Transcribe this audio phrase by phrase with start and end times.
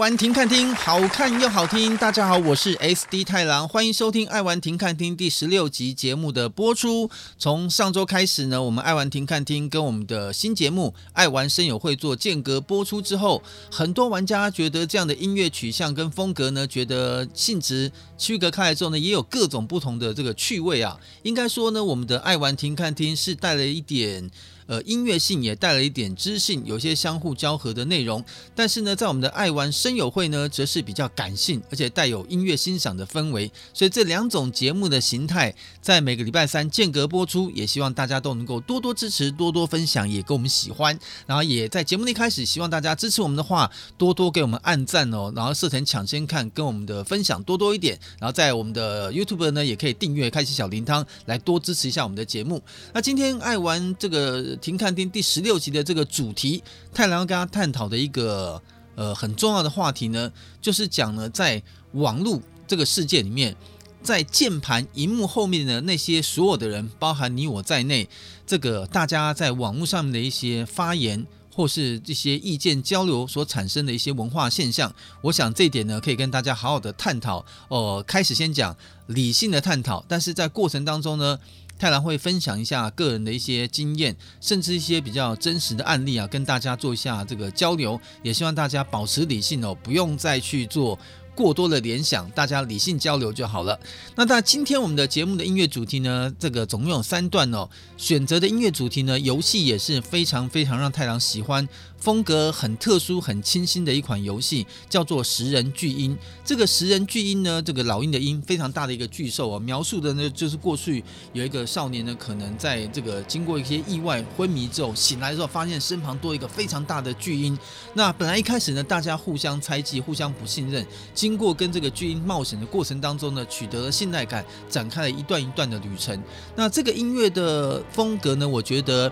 [0.00, 1.94] 玩停看听，好看又好听。
[1.98, 7.10] 大家好，我是 SD 太郎，欢迎收听《爱玩停看听》第十六集节目的播出。
[7.36, 20.98] 从上周开始呢，我们《爱玩停看听》跟我们的新节目《爱玩声友会》做间隔播出之后，很多玩家觉得这样的音乐取向跟风格呢，觉得性质区隔开来之后呢，也有各种不同的这个趣味啊。
[21.24, 24.30] 应该说呢，我们的《爱玩停看听》是带了一点。
[24.70, 28.24] 呃，音乐性也带了一点知性，有些相互交合的内容。
[28.54, 33.50] 但是呢，在我们的爱玩声友会呢，则是比较感性，而且带有音乐欣赏的氛围。
[33.74, 35.52] 所以这两种节目的形态，
[35.82, 40.96] 在每个礼拜三间隔播出，也希望大家都能够多多支持，多多分享，也跟我们喜欢。
[41.26, 47.98] 然后也在节目的一开始，希望大家支持我们的话，多多给我们按赞哦，然后设成抢先看，跟我们的分享多多一点。
[48.20, 52.62] 然后在我们的 YouTube 呢，也可以订阅，开启小铃铛，来多支持一下我们的节目。
[52.94, 54.59] 那今天爱玩这个。
[54.60, 58.60] 停看听第十六集的这个主题，太郎要跟他探讨的一个
[58.94, 60.30] 呃很重要的话题呢，
[60.60, 63.56] 就是讲呢，在网络这个世界里面，
[64.02, 68.08] 在键盘荧幕后面的那些所有的人，包含你我在内，
[68.46, 77.44] 这个大家在网络上面的一些发言或是这些意见交流所产生的一些文化现象，我想这一点呢，可以跟大家好好的探讨。
[77.68, 81.38] 呃，开始先讲理性的探讨，但是在过程当中呢。
[81.80, 87.98] 太郎会分享一下个人的一些经验，甚至一些比较真实的案例啊，跟大家做一下这个交流。
[88.22, 90.98] 也希望大家保持理性哦，不用再去做
[91.34, 93.78] 过多的联想，大家理性交流就好了。
[94.16, 101.68] 那在今天我们的节目的音乐主题呢，这个总共有三段哦，选择的音乐主题呢，游戏也是非常非常让太郎喜欢。
[101.98, 106.16] 风格很特殊、很清新的一款游戏，叫做《食人巨婴》。
[106.42, 109.60] 这个食人巨婴呢，这个老鹰的鹰，非常大的一个巨兽啊。
[109.60, 117.58] 描述的呢，就是过去有一个少年呢，可能在这个经过一些意外昏迷之后，醒来之后，发现身旁多一个非常大的巨婴。
[117.92, 120.86] 那本来一开始呢，大家互相猜忌、互相不信任。
[121.14, 126.20] 经过跟这个巨婴冒险的过程当中呢，取得了信赖感，展开了一段一段的旅程。
[126.56, 129.10] 那这个音乐的风格呢，我觉得。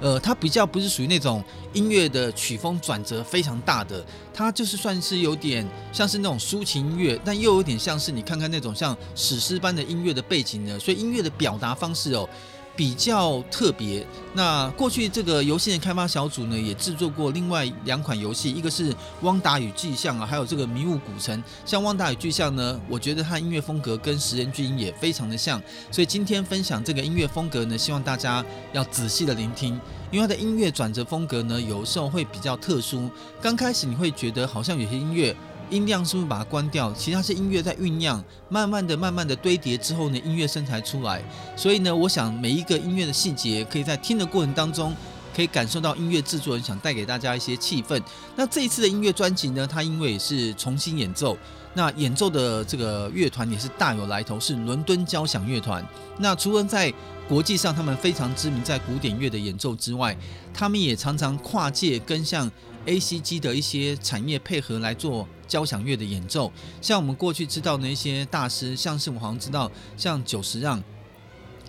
[0.00, 1.42] 呃，它比较不是属于那种
[1.72, 4.04] 音乐的曲风转折非常大的，
[4.34, 12.28] 它就是算是有点像是那种抒情音乐，但又有点像是你看看那种像史诗般的音乐的背景呢，所以音乐的表达方式哦。
[12.76, 14.06] 比较特别。
[14.34, 18.92] 那过去这个游戏的开发小组呢，也制作过另外两款游戏，一个是
[19.22, 21.38] 《汪达与巨像》啊，还有这个《迷雾古城》。
[21.64, 25.62] 像《汪达与巨像》呢，我觉得它音乐风格跟《食人巨婴》也非常的像。
[25.90, 29.80] 所以今天分享这个音乐风格呢，希望大家要仔细的聆听，
[30.10, 33.08] 因为它的音乐转折风格呢，有时候会比较特殊。
[33.40, 35.34] 刚开始你会觉得好像有些音乐。
[35.70, 36.92] 音量是不是把它关掉？
[36.92, 41.22] 其实它是音乐在酝酿，慢慢的、慢慢的堆叠之后呢，音乐声才出来。
[41.56, 44.94] 所以呢，我想每一个音乐的细节，可以在听的过程当中，
[45.34, 48.00] 可以感受到音乐制作人想带给大家一些气氛。
[48.36, 51.36] 那这一次的音乐专辑呢，它因为也是重新演奏，
[51.74, 55.84] 那演奏的这个乐团也是大有来头，是伦敦交响乐团。
[56.18, 56.92] 那除了在
[57.26, 60.16] 国际上他们非常知名在古典乐的演奏之外，
[60.52, 62.48] 他们也常常跨界跟像
[62.86, 65.26] ACG 的一些产业配合来做。
[65.46, 66.50] 交响乐的演奏，
[66.80, 70.82] 像我们过去知道的一些大师，像是我好像知道，像久石让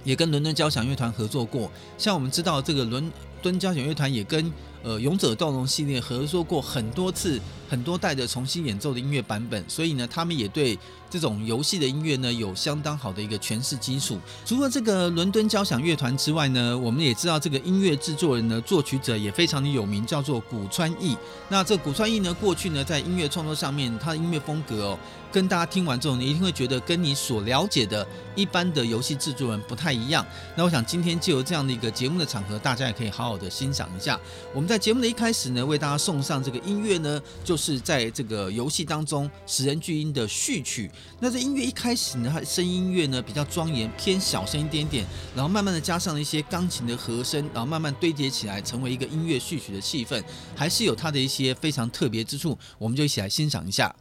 [0.06, 3.12] 也跟伦敦交响乐团合作过，像我们知道这个伦
[3.44, 4.52] 敦交响乐团也跟
[4.86, 10.78] 呃勇者斗龙系列合作过很多次，很多代的重新演奏的音乐版本，所以呢，他们也对。
[11.08, 14.20] 这种游戏的音乐呢，有相当好的一个诠释基础。
[14.44, 21.16] 除了这个伦敦交响乐团之外呢，我们也知道这个音乐制作人呢，作曲者也非常的有名，叫做古川义。
[21.48, 25.00] 那这古川义呢，过去呢在音乐创作上面，他的音乐风格哦，
[25.32, 30.26] 跟大家听完之后，你一定会觉得跟你所了解的一般的游戏制作人不太一样。
[30.58, 34.20] 那我想今天就有这样的一个节目的场合，大家也可以好好的欣赏一下。
[34.54, 40.92] 我们在在节目的一开始呢，为大家送上这个音乐呢，就是在这个游戏当中《食人巨婴》的序曲。
[41.22, 50.22] 那这音乐一开始呢，它声音乐呢比较庄严，偏小声一点点，然后慢慢的加上了一些钢琴的和声，然后慢慢堆叠起来，成为一个音乐序曲的气氛，
[50.54, 53.96] 还是有它的一些非常特别之处，我们就一起来欣赏一下。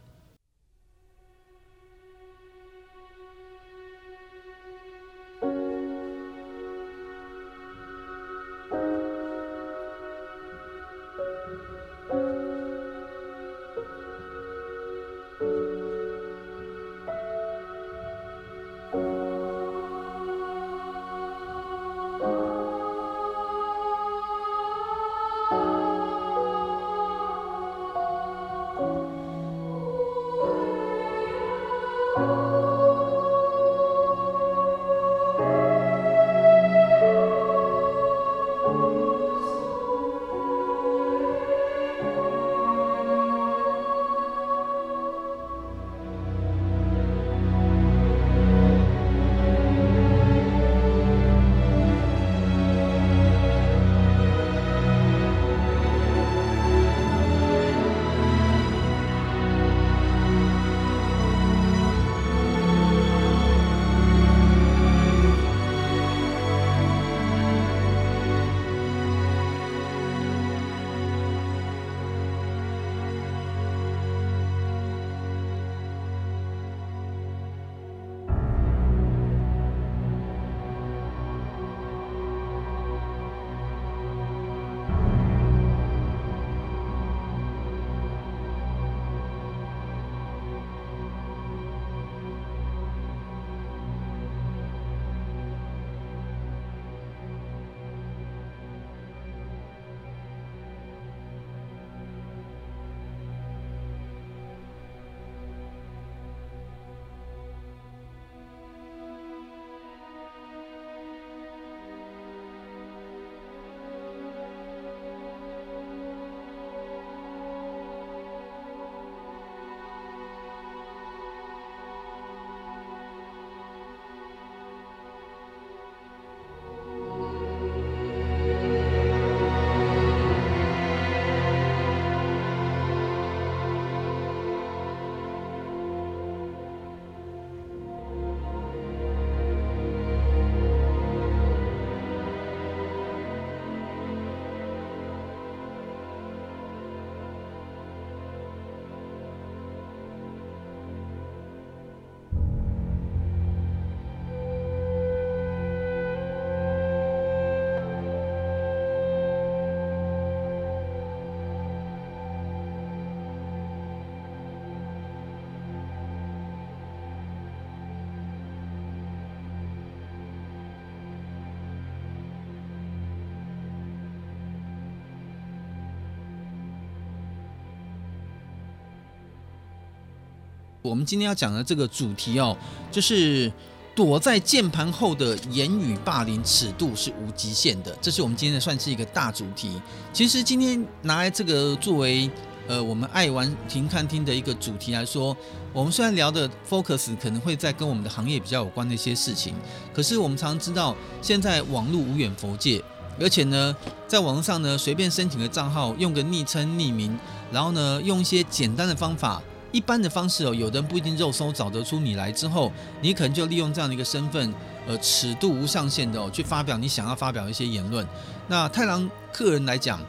[180.85, 182.55] 我们今天要讲的这个主题哦，
[182.91, 183.51] 就是
[183.95, 189.81] 躲在键盘后的言语霸凌尺度是无极限的，这是我们今天的算是一个大主题。
[190.13, 192.29] 其实今天拿来这个作为
[192.67, 195.35] 呃我们爱玩停看听的一个主题来说，
[195.73, 199.55] 我们虽然聊的 focus 可能会在跟我们的行业比较有关的一些事情，
[199.93, 202.83] 可是我们常知道现在网络无远佛界，
[203.19, 203.75] 而且呢，
[204.07, 207.17] 在网络上呢随便申请个账号，用个昵称匿名，
[207.51, 209.41] 然后呢用一些简单的方法。
[209.75, 214.53] 一般的方式哦，有的人不一定肉搜找得出你来之后，你可能就利用这样的一个身份，
[214.87, 218.07] 呃，尺度无上限的哦，去发表你想要发表一些言论。
[218.47, 219.99] 那太郎个人来讲，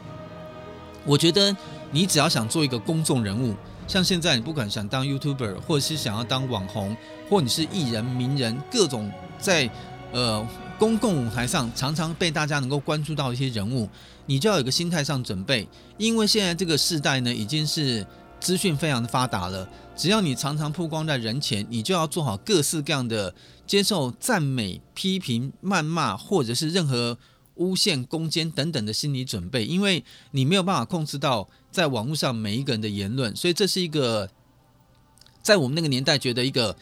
[1.03, 1.53] 我觉得
[1.91, 3.53] 你只要想做一个公众人物，
[3.89, 6.95] 像现在你不管想当 YouTuber，或者是想要当网红，
[7.29, 9.69] 或你是艺人、名人，各种在
[10.13, 10.47] 呃
[10.79, 13.89] 公共舞台上常常被大家能够关注到一些人物，
[14.27, 15.67] 你就要有个心态上准备，
[15.97, 18.07] 因为现在这个时代呢，已经是。
[18.39, 23.33] 资讯非常的发达了，只要你常常曝光在人前，你就要做好各式各样的
[23.65, 27.17] 接受赞美、批评、谩骂，或者是任何
[27.55, 34.29] 诬陷、攻坚等等的心理准备，因为你没有办法控制到在网络上每一个人的言论，所以这是一个
[35.41, 36.77] 在我们那个年代觉得一个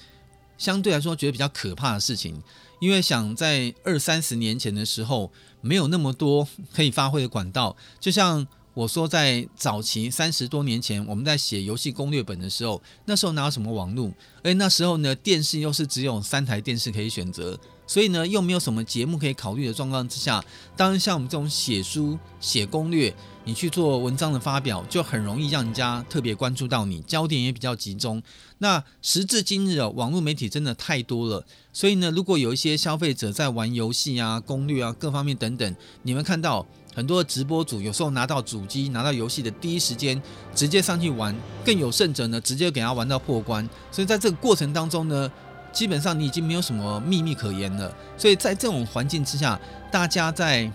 [0.58, 2.44] 相对来说觉得比较可怕的事情，
[2.80, 8.46] 因为想在二三十年前的时候，没有那么多可以发挥的管道，就像。
[8.76, 14.12] 我说，在早期三十多年前，我们在写游戏攻略本的时候，那时候哪有什么网络？
[14.44, 20.44] 而那时候呢，电视又是只有三台电视可以选择，所以呢，又没有什么节目可以考虑的状况之下，
[20.76, 23.16] 当然像我们这种写书、写攻略，
[23.46, 28.22] 你去做文章的发表，就很容易让人家特别关注到你，焦点也比较集中。
[28.58, 36.68] 那时至今日哦，网络媒体真的太多了，所以呢，如果有一些消费者在玩游戏啊、攻略啊各方面等等，你们看到。
[36.96, 40.20] 很多直播主有时候拿到主机、拿到游戏的第一时间，
[40.56, 41.36] 直接上去玩；
[41.66, 43.68] 更有甚者呢，直接给他玩到破关。
[43.92, 45.30] 所以在这个过程当中呢，
[45.74, 47.94] 基本上你已经没有什么秘密可言了。
[48.18, 49.60] 所以在这种环境之下，
[49.92, 50.72] 大家在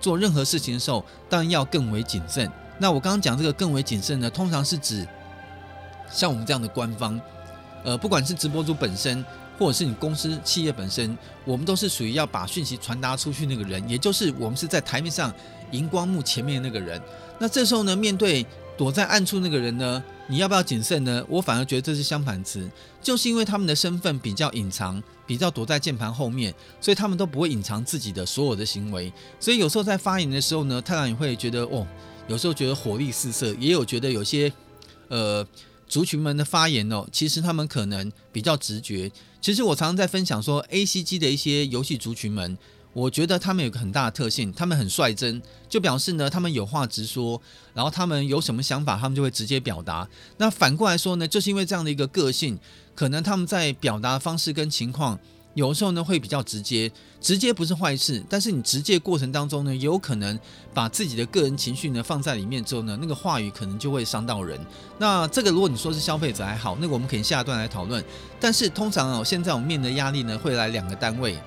[0.00, 2.48] 做任何事情的时候，当然要更为谨慎。
[2.78, 5.04] 那我刚刚讲这个更为谨慎呢，通常是指
[6.08, 7.20] 像我们这样的官方，
[7.82, 9.24] 呃，不管是直播主本身。
[9.56, 15.32] 或者是你公司企业本身，我们都是属于要把讯息传达出去那个人，也就是我们是在台面上
[15.74, 17.00] 荧光幕前面那个人。
[17.38, 21.24] 那这时候呢，面对躲在暗处那个人呢，你要不要谨慎呢？
[21.28, 22.70] 我反而觉得这是相反词，
[23.02, 29.12] 就是因为他们的身份比较隐藏，比较躲在键盘后面，所以他们都不会隐藏自己的所有的行为。
[29.40, 31.86] 所以有时候在发言的时候呢，太郎也会觉得哦，
[32.28, 34.52] 有时候觉得火力四射，也有觉得有些
[35.08, 35.46] 呃。
[35.86, 39.12] 族群们的发言哦，其实他们可能比较直觉。
[39.40, 42.56] 其实我常常在分享说，ACG 的一些游戏族群们，
[42.94, 47.38] 我觉得他们有个很大的特性，他们很率真，就表示呢，他们有话直说，
[47.74, 50.08] 然后他们有什么想法，他们就会直接表达。
[50.38, 52.58] 那反过来说呢，就是因为这样的一个个性，
[52.94, 55.18] 可能他们在表达方式跟情况。
[55.54, 60.36] 有时候呢会比较直接，直接不是坏事，但是你直接过程当中呢，有可能
[60.72, 64.58] 把自己的个人情绪呢放在里面之后呢，那个话语可能就会伤到人。
[64.98, 68.04] 那这个如果你说是消费者还好，那个我们可以下一段来讨论。
[68.40, 71.38] 但是通常哦，现在我们面临的压力呢会来两个单位，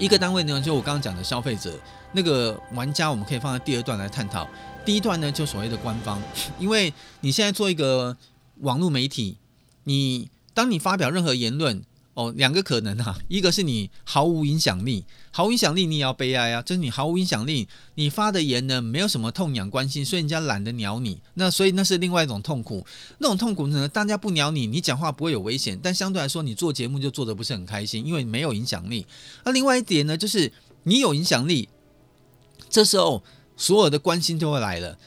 [0.00, 1.78] 一个单位呢就我刚刚讲的消费者，
[2.12, 4.48] 那个玩家我们可以放在第二段来探讨。
[4.82, 6.18] 第一段呢就所谓的官方，
[6.58, 8.16] 因为你现在做一个
[8.60, 9.36] 网络媒体，
[9.84, 11.84] 你当你发表任何言论。
[12.14, 22.84] 哦，两个可能哈、啊，一个是你毫无影响力，毫无影响力你也要悲哀啊，就是你毫无影响力，你发的言呢没有什么痛痒关心，所以人家懒得鸟你，那所以那是另外一种痛苦，
[23.18, 29.06] 那种痛苦呢，大家不鸟你，你讲话不会有危险，但相对来说你做节目就做得不是很开心，因为没有影响力。
[29.44, 30.52] 那另外一点呢，就是
[30.82, 31.68] 你有影响力，
[32.68, 33.22] 这时候
[33.56, 34.98] 所有的关心就会来了，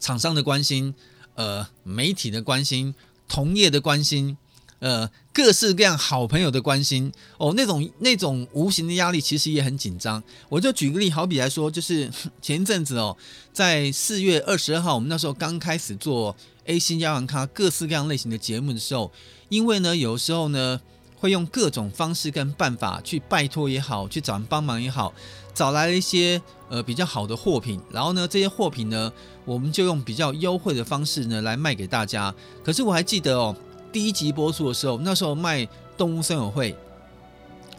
[0.00, 0.94] 厂商的关心，
[1.34, 2.94] 呃，媒体的关心，
[3.28, 4.38] 同业的关心。
[4.80, 5.10] 呃，
[5.42, 10.22] 各式各样好朋友的关心哦，那种那种无形的压力其实也很紧张。
[10.50, 12.10] 我就举个例，好比来说，就是
[12.42, 13.16] 前一阵子哦，
[13.50, 19.10] 在四月二十二号，我们那时候刚开始做 AC 压玩咖各式各样类型的节目的时候，
[19.48, 20.78] 因为呢，有时候呢
[21.16, 25.14] 会用各种方式跟办法去拜托也好，去找人帮忙也好，
[25.54, 29.10] 找来了一些呃比较好的货品，然后呢，这些货品呢，
[29.46, 32.34] 我们就用比较优惠的方式呢来卖给大家。
[32.62, 33.56] 可是我还记得哦。
[33.92, 35.60] 第一集播出的时候，那时候卖
[35.96, 36.72] 《动物森友会》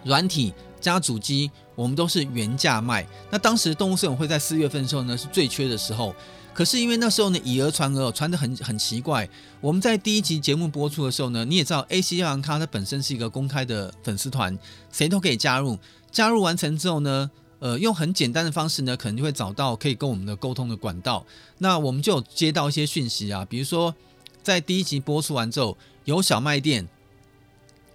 [0.03, 3.07] 软体加主机，我们都是原价卖。
[3.29, 6.13] 那当时《动物森友会》在四月份的时候呢，是最缺的时候。
[6.53, 9.27] 可是因为那时候呢，以讹传讹，传得很很奇怪。
[9.61, 14.57] 我们在第一集节目播出的时候呢，你也知道，AC 要玩咖它本身是一个公开的粉丝团，
[14.91, 15.79] 谁都可以加入。
[16.11, 21.25] 加入完成之后呢，呃，用很简单的方式呢，可能就会找到可以跟我们的沟通的管道。
[21.59, 23.95] 那我们就有接到一些讯息啊，比如说
[24.43, 25.77] 在第一集播出完之后。
[26.05, 26.87] 有小卖店，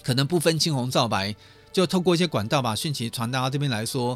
[0.03, 1.35] 可能不分青红皂白，
[1.73, 4.15] 就透过一些管道把讯息传达到这边来说，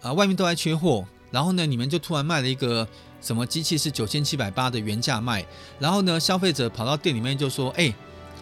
[0.00, 2.86] 啊、呃，外面都在缺货，然后呢，你们就突然卖了一个
[3.20, 5.44] 什么机器是九千七百八的原价卖，
[5.78, 7.92] 然后呢，消费者跑到店里面就说，哎，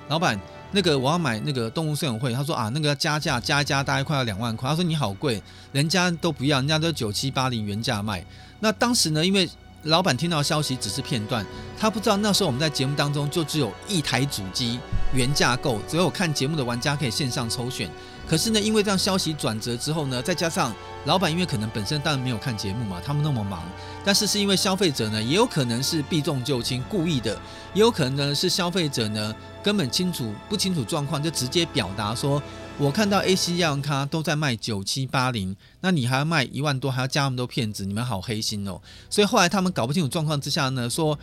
[0.08, 0.38] 老板。
[0.70, 4.68] 那个我要买那个动物摄影会，他说啊，那个要加价加一加，大概快要两万块。
[4.68, 8.22] 他说你好贵，人家都不要，人家都九七八零原价卖。
[8.60, 9.48] 那当时呢，因为
[9.88, 11.44] 老板听到消息只是片段，
[11.78, 14.78] 他不知道那时候我们在节目当中就只有一台主机
[15.14, 17.90] 原价购，只有看节目的玩家可以线上抽选。
[18.26, 20.74] 可是呢，因为这样消息转折之后呢，再加上
[21.06, 23.62] 老板因为可能本身当然没有看节目嘛，他们那么忙，
[24.04, 27.32] 但是是因为消费者呢，也有可能是避重就轻故意的，
[27.72, 32.42] 也有可能呢是消费者呢根本清楚不清楚状况就直接表达说，
[32.80, 38.80] 我看到 AC 亚龙咖都在卖九七八零，那你还要卖一万多，还要加那么多骗子，你们好黑心哦！
[39.10, 41.18] 所以后来他们搞不清楚状况之下呢，说。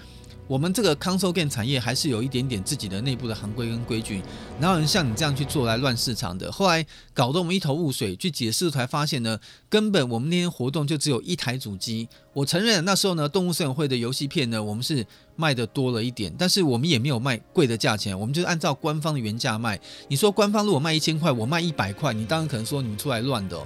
[0.47, 4.21] 我们这个 console game 产业还是有一点点自己的内部的行规跟规矩，
[4.59, 8.15] 然后人像你这样去做来乱市场的，后来搞得我们一头雾水。
[8.15, 12.07] 去解释才发现呢，根本我们那天活动就只有一台主机。
[12.33, 19.79] 我承认那时候呢，动物森友会的游戏片呢，我们是卖的多了一点，但是我们也没有卖贵的价钱，我们就是按照官方的原价卖。
[20.07, 23.61] 你说官方如果卖一千块，我卖一百块，你当然可能说你们出来乱的。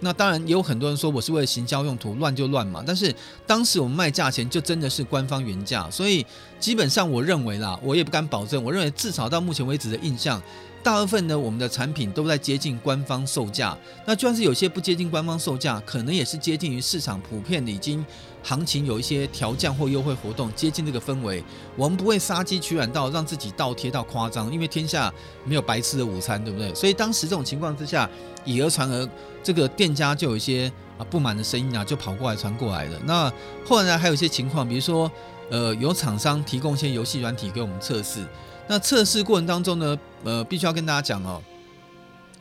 [0.00, 2.82] 那当然也有很多人说我是为了行销用途，乱就乱嘛。
[2.86, 3.14] 但是
[3.46, 6.24] 当时我们卖价钱就真的是官方原价，所以
[6.60, 8.62] 基本上我认为啦，我也不敢保证。
[8.62, 10.42] 我认为至少到目前为止的印象，
[10.82, 13.76] 大部分呢我们的产品都在接近官方售价。
[14.04, 18.04] 那就算是有些不接近官方售价，可能也是接近于市场普遍的已经
[18.44, 21.42] 行情有一些调降或优惠活动，接近这个氛围。
[21.74, 25.12] 我们不会杀鸡取卵到让自己倒贴到夸张，因为天下
[25.44, 26.72] 没有白吃的午餐，对不对？
[26.74, 28.08] 所以当时这种情况之下，
[28.44, 29.08] 以讹传讹。
[29.42, 32.98] 这个店家就有一些啊不满的声音啊，就跑过来传过来了。
[33.04, 33.30] 那
[33.66, 35.10] 后来呢，还有一些情况，比如说，
[35.50, 38.26] 呃，有厂商提供一些游戏软体给我们测试。
[38.68, 41.42] 那测试过程当中呢，呃，必须要跟大家讲哦，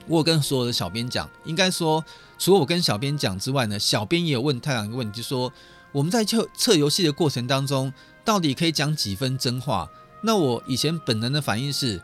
[0.08, 2.02] 我跟所有的小编讲，应该说，
[2.40, 5.52] 除了我跟小编讲之外呢，小编也有问太阳一个问题，就说
[5.94, 7.94] 我们在测测游戏的过程当中，
[8.26, 9.88] 到底可以讲几分真话？
[10.22, 12.02] 那我以前本能的反应是。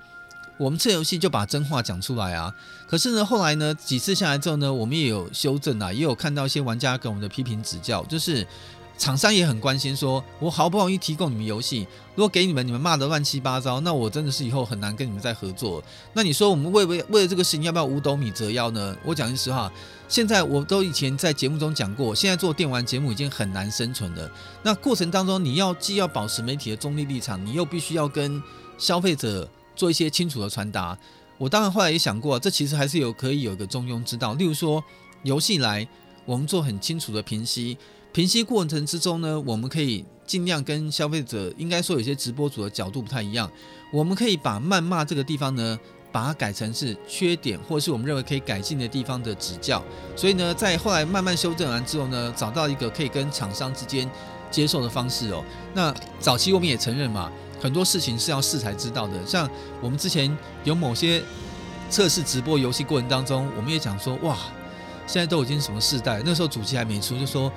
[0.58, 2.53] 我们测游戏就把真话讲出来啊！
[2.86, 8.46] 可是呢，后来呢，几次下来之后呢，我们也有修正啊，也有看到一些玩家给我们的批评指教，就是
[8.99, 15.81] 厂商也很关心说，我好不容易提供你们游戏，如果给你们，你们骂得乱七八糟，那我真的是以后很难跟你们再合作。
[16.13, 18.95] 那你说我们为为为了这个事情，要不要五斗米折腰呢？
[19.03, 19.71] 我讲句实话，
[20.07, 24.29] 现在我都以前在节目中讲过，现在做电玩节目已经很难生存了。
[24.61, 28.43] 那过程当中，你要既要保持媒体的中立立场，你又必须要跟
[28.77, 29.49] 消费者。
[29.75, 30.97] 做一些清楚的传达，
[31.37, 34.33] 我当然后来也想过，这其实还是有可以有一个中庸之道。
[34.33, 34.83] 例如说，
[35.23, 35.87] 游戏来，
[36.25, 37.77] 我们做很清楚的评析，
[38.11, 43.49] 平息过程之中呢，我们可以尽量跟消费者，应该说有些直播主的角度不太一样，
[43.93, 45.79] 我们可以把谩骂这个地方呢，
[46.11, 49.83] 把它改成是缺点，或是我们认为可以改进的地方的指教。
[50.15, 54.09] 所以呢，在后来慢慢修正完之后呢，找到一个可以跟厂商之间
[54.49, 55.43] 接受的方式哦。
[55.75, 57.31] 那早期我们也承认嘛。
[57.61, 59.47] 很多事情是要试才知道的，像
[59.81, 61.21] 我们之前有某些
[61.89, 64.37] 测试直播游戏过程当中，我们也讲说，哇，
[65.05, 67.51] 现在都已经什么世代，那时候主机还没出，就说。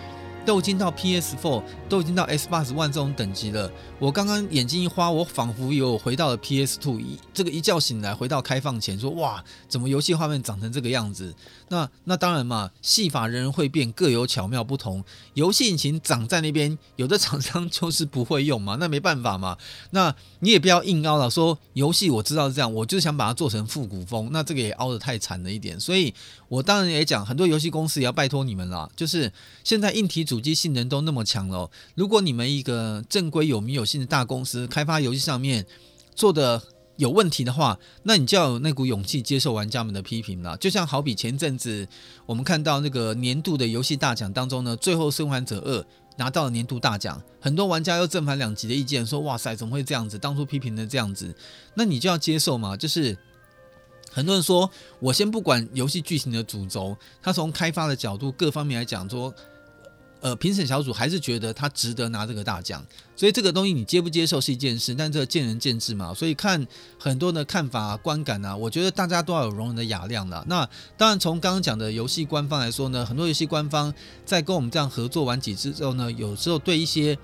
[0.45, 3.71] 都已经到 PS4，都已经到 S 八十万这种等级了。
[3.99, 11.35] 我刚刚眼睛一花，我仿佛又回到了 PS2，一这个一觉醒来，回到开放前，说哇，怎么游戏画面长成这个样子？
[11.73, 15.05] 那那当然嘛，戏法人人会变，各有巧妙不同。
[15.35, 19.59] 游戏引擎长在那边，有的厂商 就是不会用嘛，那没办法嘛。
[19.91, 25.79] 那你也不要硬凹了，说游戏我知道是这样，我就想把它做成复古风，那这个也凹得太惨了一点。
[25.79, 26.15] 所以
[26.49, 29.31] 我当然也讲，很多游戏公司也要拜托你们啦，就是
[29.63, 30.23] 现在硬体。
[30.23, 35.67] 主机性能都那么强了，如果你们一个正规有名有姓的大公司开发游戏上面
[36.15, 36.63] 做的
[36.97, 40.57] 有问题的话，那你就要有那股勇气接受玩家们的批评了。
[40.59, 41.89] 就像好比前阵子
[42.27, 45.81] 我们看到那个年度的游戏大奖当中呢，最后《生还者二》
[46.17, 50.19] 拿到了年度大奖，很多玩家又正反两极的意见说：“哇塞，怎么会这样子？
[50.19, 51.35] 当初批评的这样子，
[51.75, 53.17] 那你就要接受嘛。”就是
[54.11, 54.71] 很多人说
[55.01, 59.35] 我先不管游戏剧情的主轴，他从开发的角度各方面来讲说。
[60.25, 62.87] 呃，评审小组还是觉得他值得拿这个大奖，
[63.23, 66.13] 所以这个东西你接不接受是一件事，但这个见仁见智嘛。
[66.13, 66.67] 所以看
[66.99, 70.45] 很多的看法、观感啊，我觉得大家都要有容人的雅量的。
[70.49, 73.95] 那当然，从刚刚讲的游戏官方来说呢，很多游戏官方
[74.27, 77.17] 在跟我们这样合作完几次之后呢，有时候对一些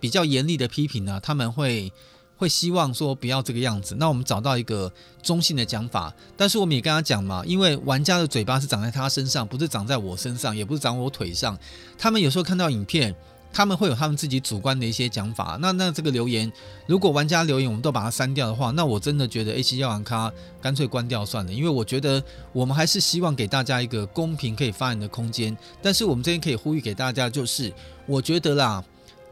[0.00, 1.92] 比较严厉的批评呢，他们会。
[2.36, 11.56] 会希望说不要这个样子，那我们找到一个中性的讲法，但是我们也跟他讲嘛，因为玩家的嘴巴是长在他身上，不是长在我身上，也不是长我腿上。
[11.96, 13.14] 他们有时候看到影片，
[13.54, 15.56] 他们会有他们自己主观的一些讲法。
[15.60, 16.52] 那那这个留言，
[16.86, 21.52] 如果玩家留言我们都把它删掉的话，那我真的觉得 A7 药丸咖干脆关掉算了。
[21.52, 22.20] 因为我觉得
[22.52, 25.56] 我们还是希望给大家一个公平可以发言的空间。
[25.80, 27.72] 但是我们这边可以呼吁给大家，就是
[28.06, 28.84] 我觉得啦，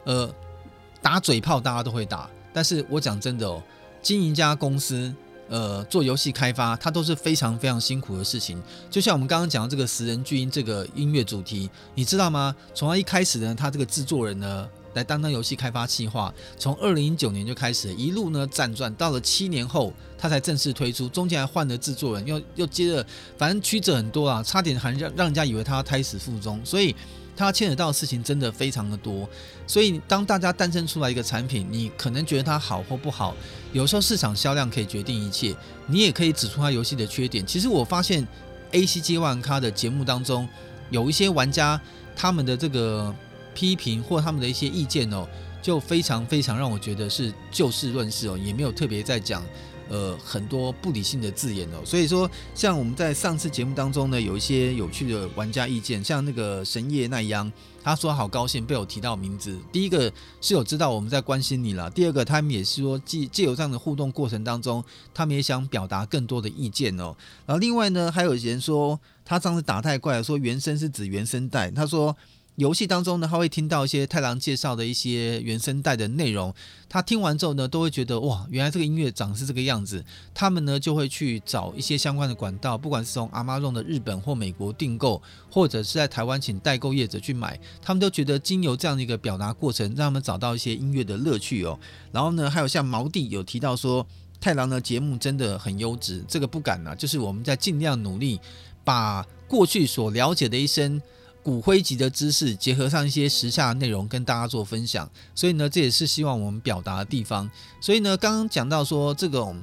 [0.04, 0.32] 呃，
[1.02, 3.60] 打嘴炮大家都会打，但是我讲真的哦，
[4.00, 5.12] 经营家公司。
[5.52, 8.58] 呃，做游戏开发，它都是非常非常辛苦的事情。
[8.90, 12.56] 就像我们刚刚讲的这个《食人巨婴》这个音乐主题，你知道吗？
[12.74, 21.06] 从他一开始呢，他这个制作人呢来担当游戏开发企划，从二零一九年就开始，一路呢辗转到了七年后，他才正式推出。
[21.06, 26.58] 中间还换了制作人，又又接着，反正曲折很多啊，差点还让让人家以为他胎死腹中。
[26.64, 26.96] 所以。
[27.42, 29.28] 它牵扯到的事情真的非常的多，
[29.66, 33.34] 所以当大家诞生出来一个产品，你可能觉得它好或不好，
[33.72, 35.54] 有时候市场销量可以决定一切，
[35.86, 37.44] 你也可以指出它游戏的缺点。
[37.46, 38.26] 其实我发现
[38.70, 40.48] ACG 万咖的节目当中，
[40.90, 41.80] 有一些玩家
[42.14, 43.14] 他们的这个
[43.54, 45.26] 批评或他们的一些意见哦，
[45.60, 49.42] 就非常非常让我觉得是就事论事哦，也没有特别在讲。
[49.88, 57.50] 呃，很多不理性的字眼哦，所以说，像我们在上次节目当中呢，有一些有趣的玩家意见，像那个神夜奈央，
[57.82, 59.58] 他说好高兴被我提到名字。
[59.70, 67.14] 第一个是有知道我们在关心你了，第二个他们也是说借借由这样的互动过程当中，他们也想表达更多的意见哦。
[67.44, 72.16] 然后另外呢，还有人说他上次打太怪了，说原声是指原声带，他说。
[72.56, 76.54] 游戏当中呢，他会听到一些太郎介绍的一些原声带的内容，
[76.86, 80.04] 他听完之后呢，都会觉得哇，原来这个音乐长是这个样子。
[80.34, 91.78] 他们呢就会去找一些相关的管道，不管是从阿妈用的日本或美国订购，或者是在台湾请代购业者去买，他们都觉得经由这样的一个表达过程，让他们找到一些音乐的乐趣哦。
[92.12, 94.06] 然后呢，还有像毛弟有提到说，
[94.38, 98.38] 太郎的节目真的很优质，这个不敢啊，就是我们在尽量努力
[98.84, 101.00] 把过去所了解的一生。
[101.42, 105.10] 骨灰级的知识，结合上一些时下的内容，跟大家做分享。
[105.34, 107.50] 所以呢，这也是希望我们表达的地方。
[107.80, 109.60] 所以呢，刚刚讲到说这种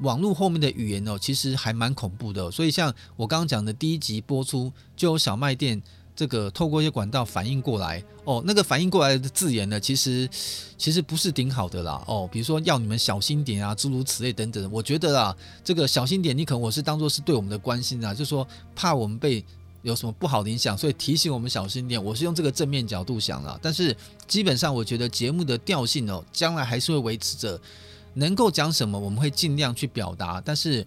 [0.00, 2.50] 网络后面的语言哦，其实还蛮恐怖的。
[2.50, 5.82] 所以像我刚刚讲的第一集播出，就有小卖店
[6.14, 10.28] 这个透过一些管道反应过来哦，那个反应过来的字眼呢，其实
[10.76, 14.70] 其实不是顶好的啦哦，比如说要你们小心点啊，诸如此类等等。
[14.70, 19.42] 我觉得啊，这个小心点，你可能我是当做是对我们的关心啊，就说怕我们被。
[19.86, 22.02] 有什么不好的影响，所以提醒我们小心点。
[22.02, 23.96] 我是用这个正面角度想了，但是
[24.26, 27.60] 基本上我觉得节目的调性哦，将来还是会维持着，
[28.14, 30.84] 能够讲什么我们会尽量去表达，但是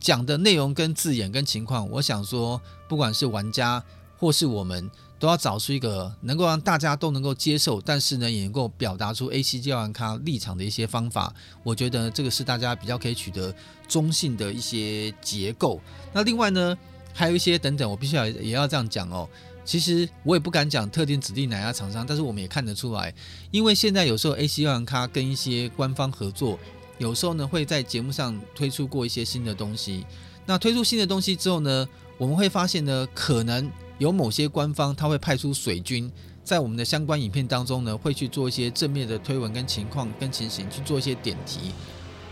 [0.00, 3.80] 讲的内容跟字眼跟情况，我想说，不管是玩家
[4.18, 11.32] 或是我们，都要找出一个能够让大家都能够接受，但是呢也能够表达出 ACG 药丸咖立场的一些方法。
[11.62, 13.54] 我觉得这个是大家比较可以取得
[13.86, 15.80] 中性的一些结构。
[16.12, 16.76] 那另外呢？
[17.12, 19.28] 还有一些等等，我必须要也要这样讲哦。
[19.64, 23.14] 其实我也不敢讲特定指定哪家厂商，但是我们也看得出来，
[23.50, 26.58] 因为现在有时候 ACG 药丸咖跟一些官方合作，
[26.98, 30.04] 有时候呢会在节目上推出过一些新的东西。
[30.46, 31.86] 那推出新的东西之后呢，
[32.18, 36.10] 我们会发现呢，可能有某些官方他会派出水军，
[36.42, 41.70] 在我们的相关影片当中呢，会去做一些正面的推文跟情况跟情形去做一些点题。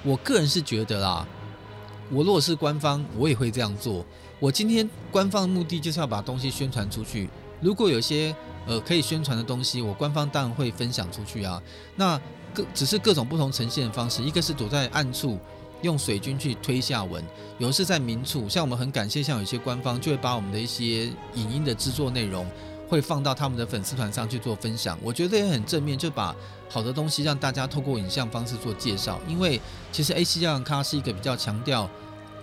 [0.02, 1.28] 我个人是觉得啦，
[2.10, 4.04] 我如果是官方，我也会这样做。
[4.40, 7.28] 我今天官方的目的就是要把东西宣传出去。
[7.60, 8.34] 如果有些
[8.66, 11.60] 呃可以宣传的东西，我官方当然会分享出去啊。
[11.96, 12.20] 那
[12.54, 15.38] 各只是各种不同呈现的方式，一个是躲在暗处
[15.82, 17.20] 用水军去推下文，
[17.58, 18.48] 有的是在明处。
[18.48, 22.46] 像我们很感谢，像有些官方就会把我们的一些影音的制作内容
[22.88, 24.96] 会放到他们的粉丝团上去做分享。
[25.02, 26.32] 我觉得也很正面，就把
[26.68, 29.20] 好的东西让大家透过影像方式做介绍。
[29.26, 31.90] 因为其实 ACG 药丸咖是一个比较强调。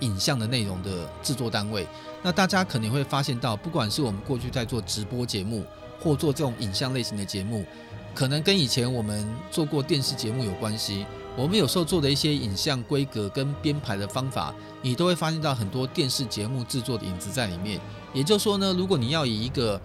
[0.02, 1.88] 影像的内容的制作单位，
[2.22, 5.64] 那大家可能会发现到，不管是我们过去在做直播节目，
[6.00, 7.66] 或做这种影像类型的节目，
[8.14, 11.06] 可能跟以前我们做过电视节目有关系。
[11.38, 17.78] 我们有时候做的一些影像规格跟编排的方法，你都会发现到很多电视节目制作的影子在里面。
[18.14, 19.80] 也就是说呢，如果你要以一个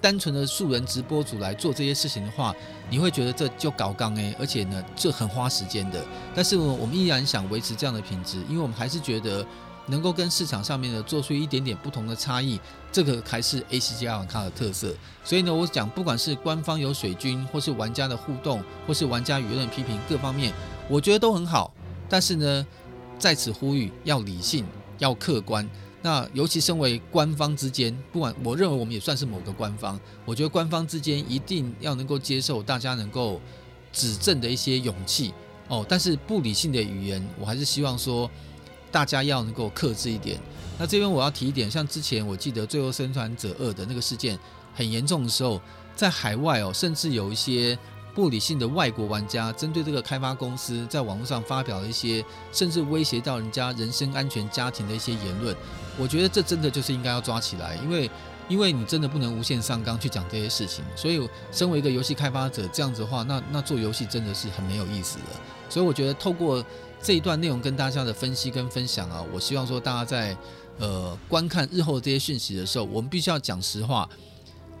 [0.00, 2.54] 单纯的素人直播主来做这些事情的话，
[2.90, 6.04] 你会觉得这就搞刚诶，而且呢，这很花时间的。
[6.34, 9.44] 但是呢我们依然想维持这样的品质，因为我们还是觉得
[9.86, 12.60] 能够跟市场上面的做出一点点不同的差异，
[12.92, 14.94] 这个还是 ACG 药丸咖的特色。
[15.24, 20.52] 所以呢，我讲不管是官方有水军，或是玩家的互动，或是玩家舆论批评各方面，
[20.88, 21.72] 我觉得都很好。
[22.08, 22.66] 但是呢，
[23.18, 24.64] 在此呼吁要理性，
[24.98, 25.68] 要客观。
[26.02, 33.40] 那尤其身为官方之间，不管我认为我们也算是某个官方，我觉得官方之间一定要能够接受大家能够
[33.92, 35.32] 指正的一些勇气
[35.68, 35.84] 哦。
[35.88, 38.30] 但是不理性的语言，我还是希望说
[38.92, 40.38] 大家要能够克制一点。
[40.78, 44.38] 那这边我要提一点，像之前我记得《最后生还者二》的那个事件
[44.74, 45.60] 很严重的时候，
[45.96, 47.76] 在海外哦，甚至有一些
[48.16, 55.54] 不理性的外国玩家针对这个开发公司在网络上发表了一些，甚至威胁到人家人身安全、家庭的一些言论。
[55.98, 58.10] 我觉得这真的就是应该要抓起来，因为
[58.48, 60.82] 因为你真的不能无限上纲去讲这些事情。
[60.96, 65.24] 所以，身为一个游戏开发者，这样子的话，那那做游戏真的是很没有意思的。
[65.68, 66.64] 所以，我觉得透过
[67.02, 70.34] 这一段内容跟大家的分析跟分享啊，我希望说大家在。
[70.78, 74.06] 呃，观看日后这些讯息的时候，我们必须要讲实话。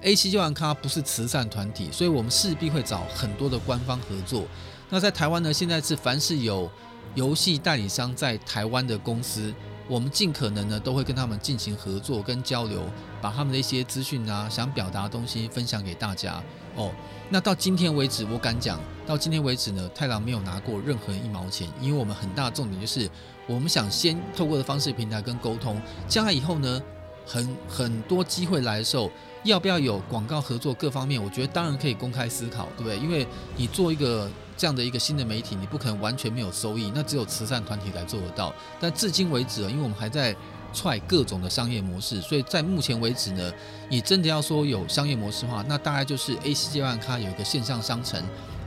[0.02, 4.44] A7 玩咖不是慈善团体，所以我们势必会找很多的官方合作。
[4.88, 6.70] 那在台湾呢，现在是凡是有
[7.14, 9.52] 游戏代理商在台湾的公司，
[9.88, 12.82] 我们尽可能呢都会跟他们进行合作跟交流，
[13.20, 16.42] 把他们的一些资讯啊、想表达的东西分享给大家。
[16.76, 16.92] 哦，
[17.30, 23.10] 那到今天为止，我敢讲，到今天为止呢，太郎没有拿过任何一毛钱，因为我们很大的重点就是。
[23.48, 26.82] 我们想先透过的方式平台跟沟通，将来以后呢，
[27.26, 29.10] 很很多机会来的时候，
[29.42, 32.96] 要不要有广告合作各方面，我觉得当然可以公开思考，对不对？
[32.98, 38.54] 因为你做一个这样的一个新的媒体，你不可能完全没有收益，那只有慈善团体来做得到。
[38.80, 40.34] 但至今为止，因为我们还在
[40.72, 43.52] 踹各种的商业模式，所以在目前为止呢，
[43.88, 48.22] 你真的要说有商业模式的话，那大概就是 A7 玩咖有一个线上商城，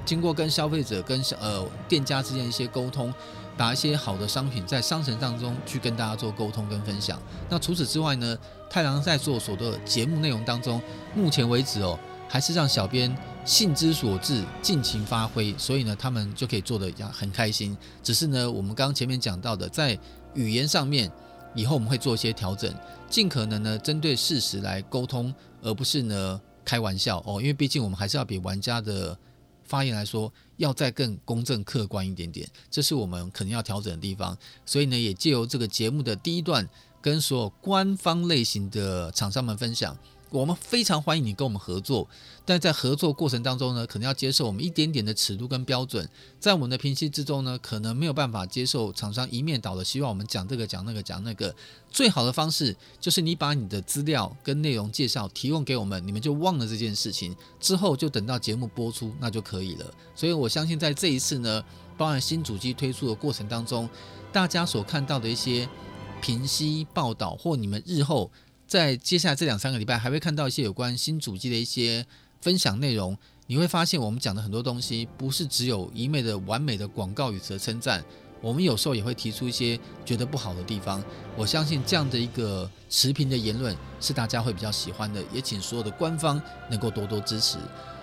[0.06, 3.14] 经过跟消费者跟呃店家之间一些沟通。
[3.60, 7.22] 把一些好的商品在商城当中去跟大家做沟通跟分享。
[7.50, 8.38] 那除此之外呢，
[8.70, 10.82] 太郎在做所的节目内容当中，
[11.14, 17.78] 目前为止哦，还是让小编兴之所至，尽情发挥，所以呢，他们就可以做得很开心。
[18.02, 20.00] 只是呢，我们刚刚前面讲到的，在
[20.36, 21.12] 语言上面，
[21.54, 22.74] 以后我们会做一些调整，
[23.10, 29.18] 尽可能呢针对事实来沟通，而不是呢开玩笑哦，因为毕竟我们还是要比玩家的。
[29.66, 34.38] 发言来说，要再更公正客观一点点，这是我们可能要调整的地方。
[34.66, 36.68] 所以呢，也借由这个节目的第一段，
[37.02, 39.98] 跟所有官方类型的厂商们分享。
[40.32, 42.08] 我们非常欢迎你跟我们合作，
[42.46, 46.08] 但在合作过程当中呢，可能要接受我们一点点的尺度跟标准。
[46.40, 51.54] 在我们的评析之中呢，可能没有办法接受厂商一面倒的希望我们讲这个讲那个讲那个。
[51.90, 59.92] 最好的方式就是你把你的资料跟内容介绍提供给我们，你们就忘了这件事情，之后就等到节目播出那就可以了。
[60.16, 61.64] 所以我相信在这一次呢，
[61.98, 63.90] 包含新主机推出的过程当中，
[64.32, 65.68] 大家所看到的一些
[66.22, 68.30] 评析报道或你们日后。
[68.70, 72.06] 在接下来这两三个礼拜，还会看到一些有关新主机的一些
[72.40, 73.18] 分享内容。
[73.48, 78.06] 你会发现，我们讲的很多东西，不是只有一昧的完美的广告语词的称赞。
[78.42, 81.04] 我们有时候也会提出一些觉得不好的地方。
[81.36, 87.58] 我相信这样的一个持平的言论是大家会比较喜欢的，也请所有的官方能够多多支持。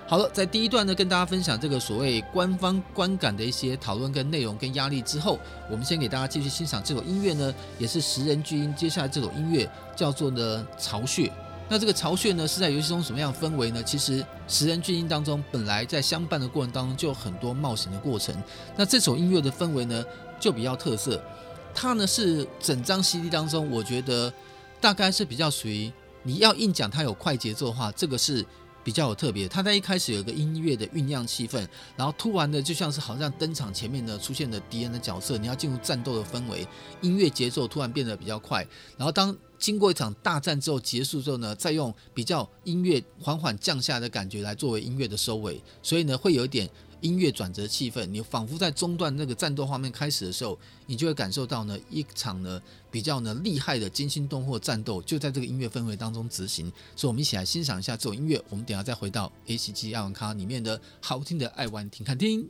[0.09, 5.37] 好了，在第一段呢，跟大家分享这个所谓官方观感的一些讨论跟内容跟压力之后，
[5.69, 8.73] 我们先给大家继续欣赏这首音乐呢，也是十人巨音。
[8.77, 11.29] 接下来这首音乐叫做呢巢穴。
[11.69, 13.83] 那这个巢穴呢是在游戏中什么样的氛围呢？
[13.83, 18.33] 其实十人巨音当中本来在相伴的过程当中就有很多冒险的过程。
[18.77, 20.05] 那这首音乐的氛围呢
[20.39, 21.21] 就比较特色，
[21.75, 24.33] 它呢是整张 CD 当中我觉得
[24.81, 25.93] 大概是比较属于
[26.23, 28.47] 你要硬讲它有快节奏的话，这个是。
[28.87, 36.65] 比较有特别，它在一开始有一个音乐的酝酿气氛，然后突然的就像是好像登场前面呢出现了敌人的角色，你要进入战斗的氛围，
[37.01, 38.65] 音乐节奏突然变得比较快，
[38.97, 46.71] 然后当经过一场大战之后结束之后呢，再用比较音乐缓缓降下的感觉来作为音乐的收尾，所以呢会有一点。
[47.01, 56.73] 音乐转折气氛，你仿佛在中段那个战斗画面开始的时候，你就会感受到呢一场呢比较呢厉害的惊心动魄战斗就在这个音乐氛围当中执行。
[56.95, 58.43] 所以，我们一起来欣赏一下这首音乐。
[58.49, 62.49] 我们等下再回到 A7 爱玩咖里面的好听的爱玩听看听。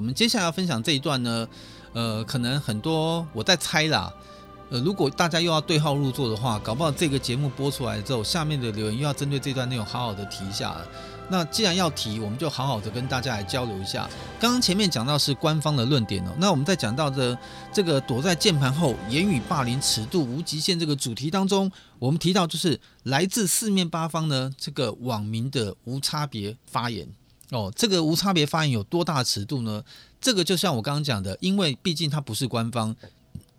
[0.00, 1.46] 我们接下来要分享这一段呢，
[1.92, 4.10] 呃，可能很多我在猜啦。
[4.70, 10.74] 呃，如果大家又要对号入座的话，搞不好这个节目播出来之后，下面的留言又要针对这段内容好好的提一下。
[11.28, 14.08] 那既然要提，我们就好好的跟大家来交流一下。
[14.40, 17.36] 刚刚前面讲到是官方的论点哦，那我们在讲到的
[17.70, 27.06] 这个躲在键盘后言语霸凌尺度无极限这个主题当中，我们提到就是来自四面八方呢这个网民的无差别发言
[27.50, 29.84] 哦，这个无差别发言有多大尺度呢？
[30.20, 32.96] 这个就像我刚刚讲的，因为毕竟它不是官方。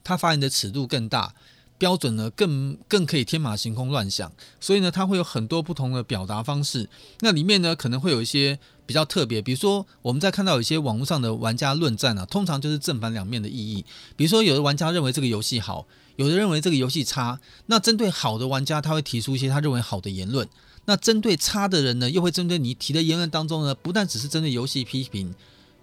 [0.04, 1.36] 它发言的尺度更大，
[1.78, 6.90] 标准呢更更可以天马行空乱想，所以呢，它会有很多不同的表达方式。
[7.20, 13.86] 那里面呢，可能会有一些比较特别，比如说我们在看到有一些网络上的玩家论战啊，通常就是正反两面的意义。
[14.16, 17.40] 比如说，有的玩家认为这个游戏好，有的认为这个游戏差。
[17.68, 20.48] 那针对好的玩家，他会提出一些他认为好的言论；
[20.86, 25.34] 那针对差的人呢，又会针对你提的言论当中呢，不但只是针对游戏批评。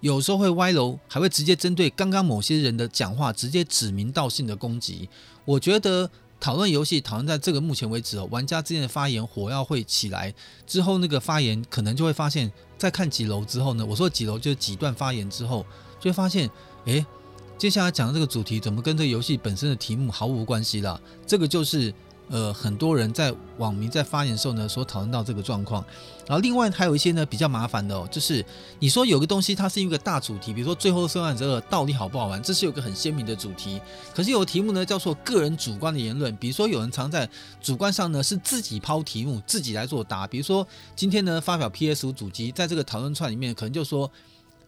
[0.01, 5.09] 有时候会歪楼，还会直接针对刚刚某些人的讲话，直接指名道姓的攻击。
[5.45, 6.09] 我觉得
[6.39, 10.33] 讨论游戏，讨论在这个目前为止哦，玩家之间的发言火药会起来
[10.67, 15.67] 之后，那个发言可能就会发现，在看几楼之后呢，我说几楼就是几段发言之后，
[15.99, 16.49] 就会发现，
[16.85, 17.05] 诶，
[17.57, 21.01] 接下来讲的这个主题怎么跟这个游戏本身的题目毫无关系了？
[21.27, 21.95] 这个就是。
[22.31, 25.85] 呃，很多人在网民在发言的时候呢，所讨论到这个状况。
[26.27, 28.45] 然后另外还有一些呢比较麻烦的哦，就是
[28.81, 33.81] 你说有个东西它是一个大主题，比如说《最后生还者》到底好不好玩，这是有个很鲜明的主题。
[34.15, 37.27] 可是有题目呢叫做个人主观的言论，比如说有人常在
[37.63, 40.27] 主观上呢是自己抛题目，自己来作答。
[40.27, 44.11] 比如说今天呢发表 PS 五主机，在这个讨论串里面可能就说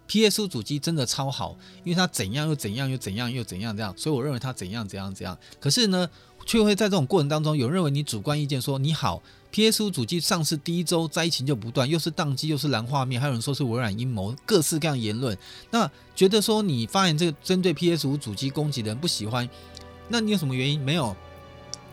[0.07, 5.37] PS 五主机真的超好，因为它怎样又怎样又怎样又怎样这样，所以我认为它怎样怎样怎样。
[5.61, 6.09] 可是呢。
[6.51, 9.23] 却会在这种过程当中，有认为你主观意见说你好
[9.55, 15.39] ，PS5 主机上市第一周灾情就不断，又是宕机又是蓝画面，还有人说是微软阴谋，各式各样言论。
[15.71, 19.49] 那觉得说你发言这个针对 PS5 主机攻击的人不喜欢，
[20.09, 20.81] 那你有什么原因？
[20.81, 21.15] 没有。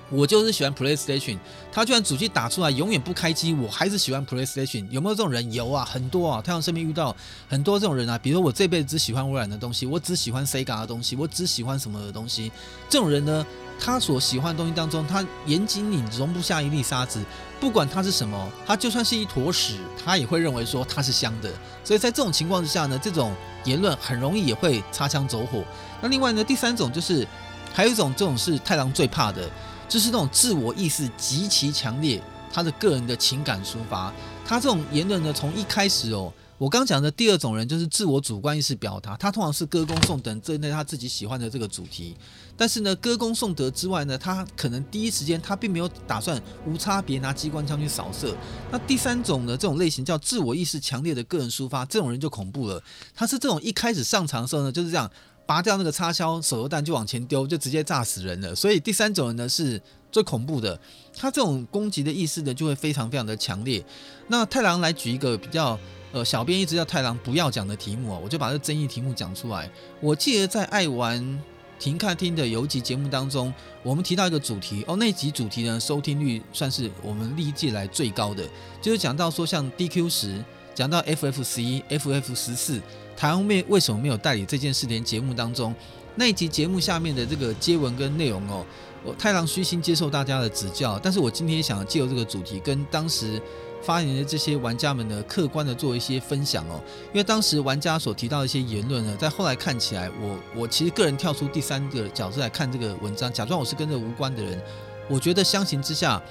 [0.10, 1.38] 我就是喜欢 PlayStation，
[1.72, 4.90] 他居然主机打出来永远不开机，我还是喜欢 PlayStation。
[4.90, 5.54] 有没有这种人？
[5.54, 6.42] 有啊，很多啊。
[6.42, 7.16] 太阳身边遇到
[7.48, 12.52] 很多这种人啊，比如我这辈子只喜欢微软的东西，我只喜欢 Sega 的东西，我只喜欢什么的东西。
[12.90, 13.46] 这种人呢，
[13.80, 17.24] 他所喜欢的东西当中，他眼睛里容不下一粒沙子，
[17.60, 21.52] 不管它是什么，他就算是一坨屎，他也会认为说它是香的。
[21.84, 25.64] 所以在这种情况之下呢，这种言论很容易也会擦枪走火。
[26.02, 27.28] 那另外呢，第三种就是
[27.74, 29.50] 还有一种，这种是太郎最怕的。
[29.90, 34.12] 就是那种自我意识极其强烈，他的个人的情感抒发，
[34.46, 42.16] 他这种言论呢，从一开始哦，我刚讲的第二种人就是自我主观意识表达，他通常是歌功颂德针对他自己喜欢的这个主题，
[42.56, 48.36] 但是呢，歌功颂德之外呢，他可能第一时间他并没有打算无差别拿机关枪去扫射。
[48.72, 52.82] 那第三种呢，这种类型叫自我意识强烈的个人抒发，这种人就恐怖了，
[53.14, 55.10] 他是这种一开始上场的时候呢，就是这样。
[55.46, 58.54] 拔掉那个插销手榴弹就往前丢，就直接炸死人了。
[58.54, 60.78] 所以第三种人呢是最恐怖的，
[61.16, 63.82] 他这种攻击的意思呢就会非常非常的强烈。
[64.28, 65.80] 那太郎来举一个比较
[66.12, 69.70] 呃，小编一直叫太郎不要讲的题目啊，我就把这争议题目讲出来。
[70.00, 71.42] 我记得在爱玩
[71.78, 78.44] 停看听的有一集节目当中，我们提到一个主题哦，那集主题呢收听率算是我们历届来最高的，
[78.82, 80.44] 就是讲到说像 DQ 十，
[80.74, 82.82] 讲到 FF 十一、FF 十四。
[83.16, 85.74] 台湾为为什么没有代理这件事连节目当中
[86.14, 88.64] 那一集节目下面的这个接文跟内容哦，
[89.04, 93.42] 我太郎虚心接受大家的指教，但是我今天想借由这个主题跟当时
[93.82, 104.62] 发言的这些玩家们呢，客观的做一些分享哦，因为当时玩家所提到的一些言论呢，在后来看起来，我我其实个人跳出第三个角度来看这个文章，假装我是跟这无关的人，
[105.10, 106.22] 我觉得相形之下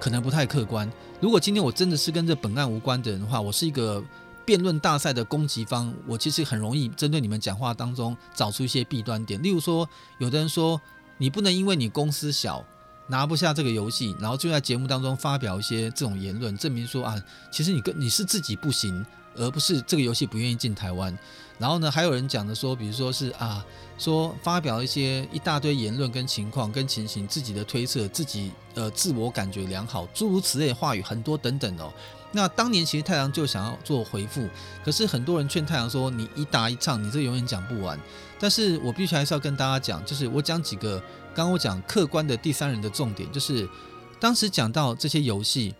[0.00, 0.90] 可能不太客观。
[1.20, 4.02] 如果今天我真的是跟这本案无关的人的话，我是一个。
[4.46, 9.42] 辩论大赛的攻击方，我其实很容易针对你们讲话当中找出一些弊端点。
[9.42, 10.78] 例如说，有的人说
[11.16, 12.62] 你不能因为你公司小
[13.06, 19.04] 拿不下这个游戏，然后就在节目当中发表一些这种言论，证明说啊，其实你跟你是自己不行，
[19.36, 21.16] 而不是这个游戏不愿意进台湾。
[21.58, 23.64] 然后呢，还有人讲的说，比如说是啊，
[23.96, 31.92] 说发表一些一大堆言论跟情况跟情形，自己的推测，自己呃自我感觉良好，诸如此类的话语很多等等哦。
[32.32, 34.48] 那当年其实太阳就想要做回复，
[34.84, 37.96] 可是很多人劝太阳说：“你一打一唱，你这永远讲不完。”
[38.40, 41.00] 但是我必须还是要跟大家讲，就是我讲几个
[41.34, 43.68] 刚刚我讲客观的第三人的重点，就是
[44.20, 45.74] 当时讲到这些游戏，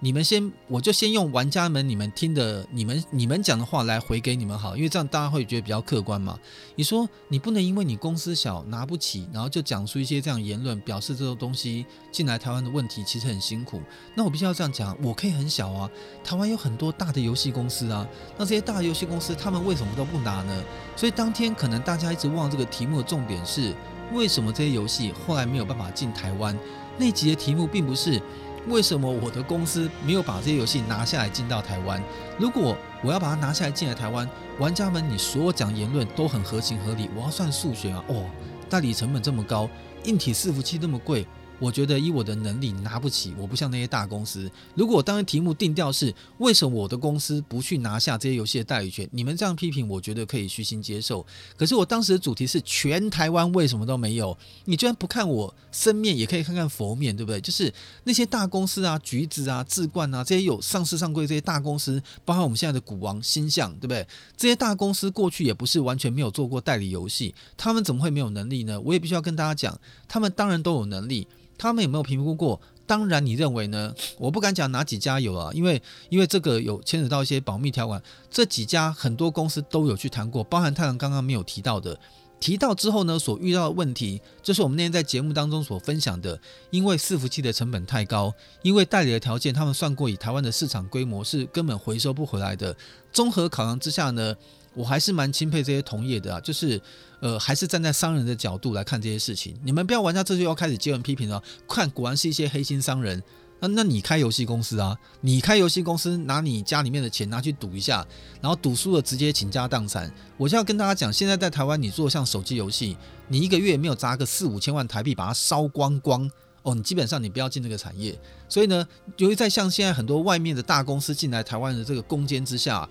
[0.00, 6.38] 你们先，我就先用玩家们你们听的、你们你们讲的话来回给你们好，因为这样大家会觉得比较客观嘛。
[6.74, 13.80] 你说你不能因为你公司小拿不起，然后就讲出一些这样言论，表示这种东西进来台湾的问题其实很辛苦。
[14.14, 15.88] 那我必须要这样讲，我可以很小啊，
[16.24, 18.06] 台湾有很多大的游戏公司啊，
[18.36, 20.64] 那这些大的游戏公司他们为什么都不拿呢？
[20.96, 23.74] 所以当天可能大家一直忘这个题目的重点是
[24.12, 26.56] 为什么这些游戏后来没有办法进台湾？
[26.96, 28.20] 那集的题目并不是。
[28.66, 32.02] 为什么我的公司没有把这些游戏拿下来进到台湾？
[32.38, 34.26] 如果我要把它拿下来进来台湾，
[34.58, 37.10] 玩家们，你所有讲言论都很合情合理。
[37.14, 38.24] 我要算数学啊，哦，
[38.70, 39.68] 代理成本这么高，
[40.04, 41.26] 硬体伺服器那么贵。
[41.60, 44.50] 我觉得以我的能力拿不起，我不像那些大公司。
[44.74, 51.24] 如果当时题目定调是为什么我的公司不去拿下这些游戏的代理权，你们这样批评，我觉得可以虚心接受。
[51.56, 54.36] 可是我当时的主题是全台湾为什么都没有？
[54.64, 57.40] 你居然不看我生面，也可以看看佛面，对不对？
[57.40, 64.06] 就是那些大公司啊，橘子啊、智冠啊，这些有上市上柜这些大公司，包括我们现在的股王星象，对不对？
[64.36, 68.78] 这些大公司过去也不是完全没有做过代理游戏，他们怎么会没有能力呢？
[68.80, 71.26] 我也必须要跟大家讲，他们当然都有能力。
[71.64, 72.60] 他们有没有评估过？
[72.86, 73.94] 当然，你认为呢？
[74.18, 78.02] 我不敢讲哪几家有啊，因为因为这个有牵扯到一些保密条款。
[78.30, 81.98] 这几家很多公司都有去谈过，包含太郎刚刚没有提到的。
[82.38, 86.38] 提到之后呢，所遇到的问题，就是我们那天在节目当中所分享的。
[86.68, 92.76] 因为伺服器的成本太高，因为代理的条件，他们算过以台湾的市场规模是根本回收不回来的。
[93.10, 94.36] 综合考量之下呢，
[94.74, 96.78] 我还是蛮钦佩这些同业的啊，就是。
[97.24, 99.56] 呃，还是站在商人的角度来看这些事情。
[99.64, 101.42] 你们不要玩家这就要开始接文批评了。
[101.66, 103.22] 看，果然是一些黑心商人。
[103.60, 104.94] 那那你开游戏公司啊？
[105.22, 108.06] 你开游戏公司，拿你家里面的钱拿去赌一下，
[108.42, 110.12] 然后赌输了直接倾家荡产。
[110.36, 112.94] 我就要跟大家讲，现在在台湾，你做像手机游戏，
[113.28, 116.30] 你一个月没有砸个四五千万台币把它烧光光
[116.62, 118.14] 哦，你基本上你不要进这个产业。
[118.50, 122.86] 所以呢，由于在像现在很多外面的大公司进来台湾的这个攻坚之下，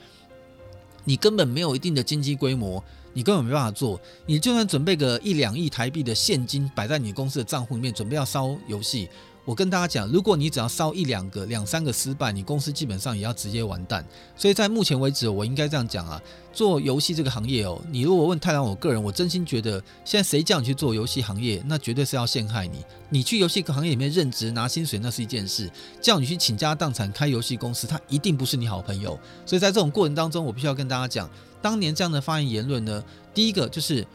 [1.03, 2.83] 你根本没有一定的经济规模。
[3.13, 9.07] 你根本没办法做，你就算准备个一两亿台币的现金摆在你公司的账户里面，准备要烧游戏。
[9.45, 14.05] 我跟大家讲，如果你只要烧一两个、两三个失败，你公司基本上也要直接完蛋。
[14.37, 16.21] 所以在目前为止，我应该这样讲啊，
[16.53, 22.85] 做游戏这个行业哦，你如果问太郎，我个人我真心觉得，现在谁叫你去做游戏行业，那绝对是要陷害你。
[23.09, 25.67] 你去游戏行业里面任职拿薪水，那是一件事；
[26.01, 29.19] 叫你去倾家荡产开游戏公司，他一定不是你好朋友。
[29.45, 31.29] 所以在这种过程当中，我必须要跟大家讲，
[31.61, 34.07] 当年这样的发言言论呢，第一个就是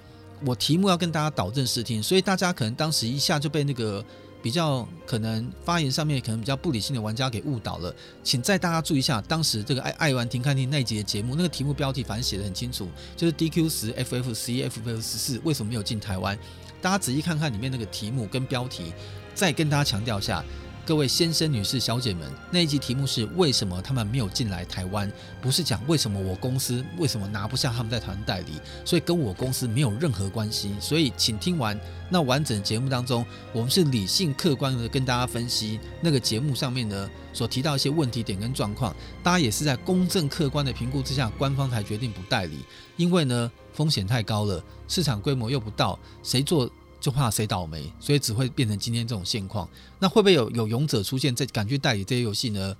[0.47, 4.03] 我题目要跟大家导正视听，所以大家可能当时一下就被那个。
[4.43, 16.39] 比较可能发言上面可能比较不理性的玩家给误导了，请再大家注意一下，当时这个爱爱玩停看听那一集的节目，那个题目标题反正写的很清楚，就是 DQ 十 FF 十一 FF 十四为什么没有进台湾？
[16.81, 18.93] 大家仔细看看里面那个题目跟标题，
[19.35, 20.45] 再跟大家强调一下。
[20.89, 25.13] 各位先生、女士、小姐们，那一集题目是为什么他们没有进来台湾？
[25.39, 28.53] 不是讲为什么我公司为什么拿不下他们在台湾代理，
[28.87, 30.75] 所以跟我公司没有任何关系。
[30.81, 31.79] 所以请听完
[32.09, 33.23] 那完整节目当中，
[33.53, 42.61] 我们是理性客观的跟大家分析那个节目上面呢所提到一些问题点跟状况，大家也是在公正客观的评估之下，官方才决定不代理，
[42.97, 46.71] 因为呢风险太高了，市场规模又不到，谁做？
[47.01, 49.69] 就怕谁倒霉，所以只会变成今天这种现况。
[50.01, 52.77] 那会不会有有勇者出现，在敢去代理这些游戏呢？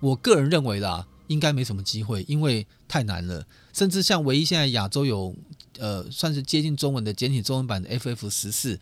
[0.00, 3.46] 我个人认为啦，应该没什么机会，因为太难了。
[3.72, 5.34] 甚至像唯一现在亚洲有
[5.78, 8.80] 呃算是接近中文的简体中文版的 FF 十四，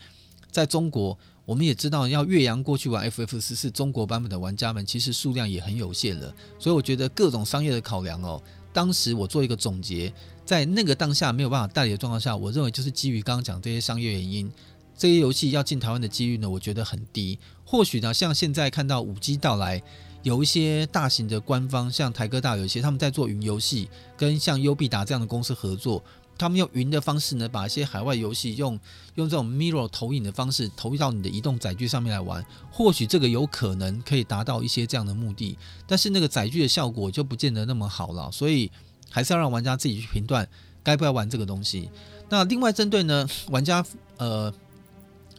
[0.50, 6.34] 在中国我们也知道，要越洋过去玩 FF 十四中国版本的玩家们，其实数量也很有限了。
[6.58, 10.12] 所以我觉得各种商业的考量哦，当时我做一个总结，
[10.44, 14.50] 在那个当下没有办法代理的状况下，我认为就是基于刚刚讲这些商业原因。
[14.98, 17.38] 这些游戏要进台湾的几率呢，我觉得很低。
[17.64, 19.80] 或许呢，像现在看到五 G 到来，
[20.24, 26.02] 有一些大型的官方，像台哥大有一些他们在做云游戏，跟像优必达这样的公司合作，
[26.36, 28.76] 他们用云的方式呢，把一些海外游戏用
[29.14, 32.44] 用这种 mirror 投影的方式投到你的移动载具上面来玩。
[32.72, 38.32] 或许这个有可能可以达到一些这样的目的，但是那个载具的效果就不见得那么好了。
[38.32, 38.68] 所以
[39.08, 40.48] 还是要让玩家自己去评断
[40.82, 41.88] 该不该玩这个东西。
[42.28, 43.84] 那另外针对呢，玩家
[44.16, 44.52] 呃。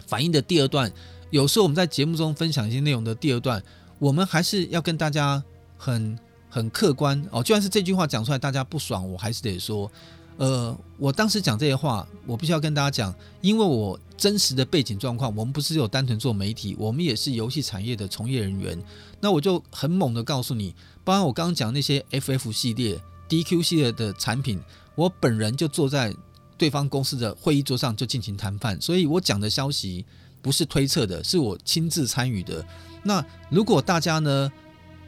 [0.09, 0.91] 反应的第二段，
[1.29, 3.63] 有时候我们在节目中分享一些内容的第二段，
[3.99, 5.41] 我们还是要跟大家
[5.77, 6.17] 很
[6.49, 7.43] 很客观哦。
[7.43, 9.91] 就算是这句话讲出来，大家不爽，我还是得说，
[10.37, 18.75] 呃，我当时讲这些话，我必须要跟大家讲，因为我真实的背景状况，我们不是有单纯做媒体，我们也是游戏产业的从业人员。
[19.21, 22.99] 那我就很猛的告诉你，包括我刚刚讲那些 FF 系列、
[23.29, 24.59] DQ 系列的产品，
[24.95, 26.11] 我本人就坐在。
[26.59, 30.05] 对方公司的会议桌上就进行谈判，所以我讲的消息
[30.41, 32.63] 不是推测的，是我亲自参与的。
[33.01, 34.51] 那如果大家呢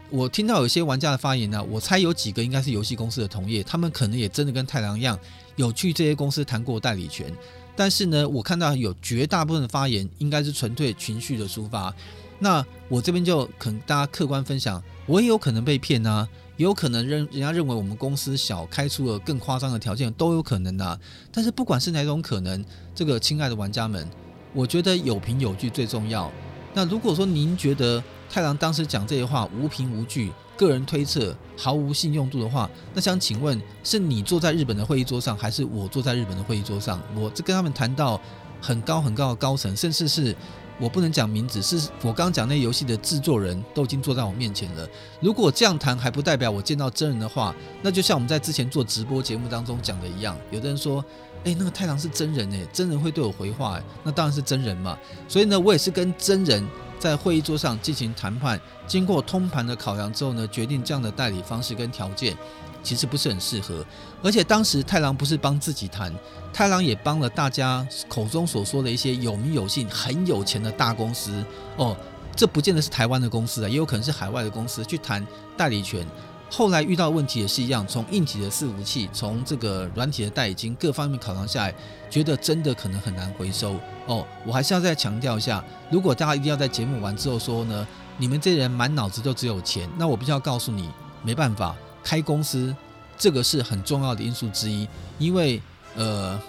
[0.10, 5.20] 我听到有些玩家的发言呢，我猜有几个应该是游戏公司的同业，他们可能也真的跟太郎一样，
[5.58, 7.32] 有去这些公司谈过代理权。
[7.76, 11.94] 但是呢，我看到有绝大部分的发言应该是纯粹情绪的抒发。
[12.40, 16.28] 那我这边就可能大家客观分享，我也有可能被骗啊，
[16.62, 20.98] 有可能认人家认为我们公司小开出了更夸张的条件，都有可能啊。
[21.32, 22.64] 但是不管是哪种可能，
[22.96, 24.08] 这个亲爱的玩家们，
[24.54, 26.32] 我觉得有凭有据最重要。
[26.74, 37.02] 那如果说您觉得太郎当时讲这些话无凭无据，个人推测毫无信用度的话，那想请问是你坐在日本的会议桌上，还是我坐在日本的会议桌上？
[37.16, 38.22] 我这跟他们谈到
[38.62, 40.36] 很高很高的高层，甚至是
[40.82, 44.88] 我不能讲名字，是我刚刚讲那游戏的制作人都已经坐在我面前了。
[45.20, 51.06] 如果这样谈还不代表我见到真人的话，那就像我们在之前做直播节目当中讲的一样，有的人说。
[51.44, 54.96] 诶，那个太郎是真人诶，真人会对我回话诶，那当然是真人嘛。
[55.28, 56.64] 所以呢，我也是跟真人
[57.00, 62.38] 在会议桌上进行谈判，经过通盘的考量之后呢，决定这样的代理方式跟条件
[62.84, 63.86] 其实不是很适合。
[64.24, 66.14] 而且当时太郎不是帮自己谈，
[66.54, 71.44] 太郎也帮了大家口中所说的一些有名有姓、很有钱的大公司
[71.78, 71.96] 哦。
[72.36, 75.26] 这不见得是台湾的公司啊，也有可能是海外的公司去谈
[75.58, 76.06] 代理权。
[76.50, 81.74] 后来遇到问题也是一样，从硬体的伺服器，从这个软体的代理金各方面考量下来，
[82.10, 84.26] 觉得真的可能很难回收哦。
[84.46, 90.90] 我还是要再强调一下，如果大家一定要在节目完之后说呢，你们这人满脑子都只有钱，那我必须要告诉你，
[91.24, 91.74] 没办法，
[92.04, 92.76] 开公司
[93.18, 94.88] 这个是很重要的因素之一，
[95.20, 95.62] 因为
[95.96, 96.40] 呃，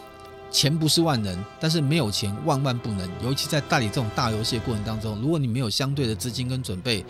[0.51, 7.05] 钱不是万能，但是没有钱万万不能，尤其在代理这种大游戏的过程当中，如果你没有相对的资金跟准备，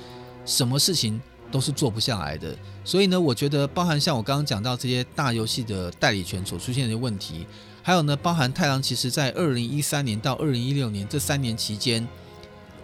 [0.45, 1.21] 什么事情
[1.51, 2.57] 都是做不下来的。
[2.85, 7.47] 所以呢，我觉得包含像我刚刚讲到这些大游戏的代理权所出现的问题，
[7.83, 12.07] 还有呢，包含太郎其实在二零一三年到二零一六年这三年期间，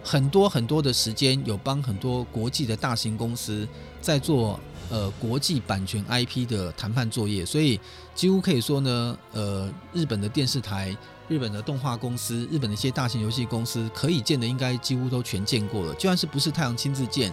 [0.08, 3.68] 很多很多的时间有帮很多国际的大型公司
[4.00, 7.78] 在做呃国际版权 IP 的谈判作业，所以
[8.14, 10.96] 几乎可以说呢，呃，日本的电视台、
[11.28, 17.30] 日本的动画公司、日本的一些大型游戏公司可以见的应该几乎都全见过了，就算是不是太阳亲自见。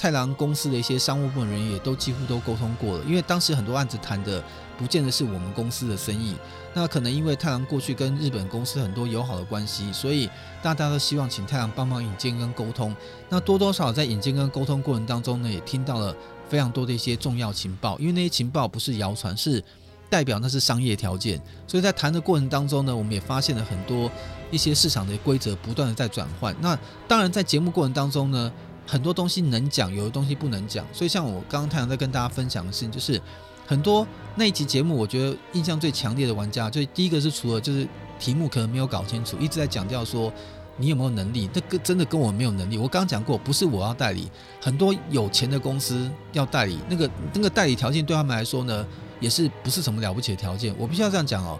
[0.00, 4.42] 太郎公司的一些商务部门人员也都几乎都沟通过了，因为当时很多案子谈的
[4.78, 6.34] 不见得是我们公司的生意，
[6.72, 10.26] 那可能因为太郎过去跟日本公司很多友好的关系，所以
[10.62, 12.96] 大家都希望请太郎帮忙引荐跟沟通。
[13.28, 16.16] 那多多少少在引荐跟沟通过程当中呢，也听到了
[16.48, 19.62] 非常多的一些重要情报，因为那些情报不是谣传，是
[20.08, 21.38] 代表那是商业条件。
[21.66, 24.10] 所以在谈的过程当中呢，我们也发现了很多
[24.50, 26.56] 一些市场的规则不断的在转换。
[26.58, 26.74] 那
[27.06, 28.50] 当然在节目过程当中呢。
[28.90, 30.84] 很多东西能讲，有的东西不能讲。
[30.92, 33.22] 所以像我刚刚太阳在跟大家分享的事情，就是
[33.64, 37.86] 很多那一集节目，我觉得印象最强烈的玩家，就第一个是除了就是
[38.18, 40.32] 题目可能没有搞清楚，一直在强调说
[40.76, 42.76] 你有没有能力，那个真的跟我没有能力。
[42.76, 44.28] 我刚刚讲过，不是我要代理，
[44.60, 48.84] 很多有钱的公司要代理，那个那个代理条件对他们来说呢，
[49.20, 50.74] 也是不是什么了不起的条件。
[50.76, 51.56] 我必须要这样讲哦。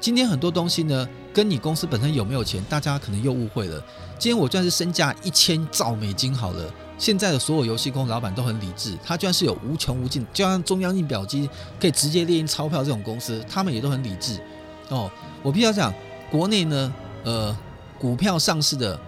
[0.00, 3.82] 今天很多东西呢，跟你公司本身有没有钱，大家可能又误会了。
[4.18, 11.48] 今天我就算是身价一千兆美金好了，现在的所有游戏公司老板都很理智，他居然是有无穷无尽，就像中央印表机
[11.78, 14.40] 可以直接列印钞票这种公司，他们也都很理智。
[14.88, 15.10] 哦，
[15.42, 15.92] 我必须要讲，
[16.30, 16.94] 国内呢，
[17.24, 17.56] 呃，
[17.98, 18.98] 股票上市的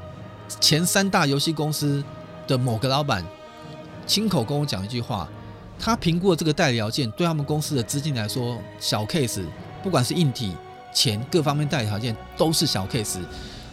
[0.61, 2.05] 前三大游戏公司
[2.47, 3.25] 的某个老板，
[4.07, 5.29] 亲口跟我讲一句话，
[5.79, 9.45] 他评估了这个代理条件，对他们公司的资金来说，小 case，
[9.83, 10.53] 不管是硬体。
[10.91, 13.19] 钱各方面代理条件都是小 case，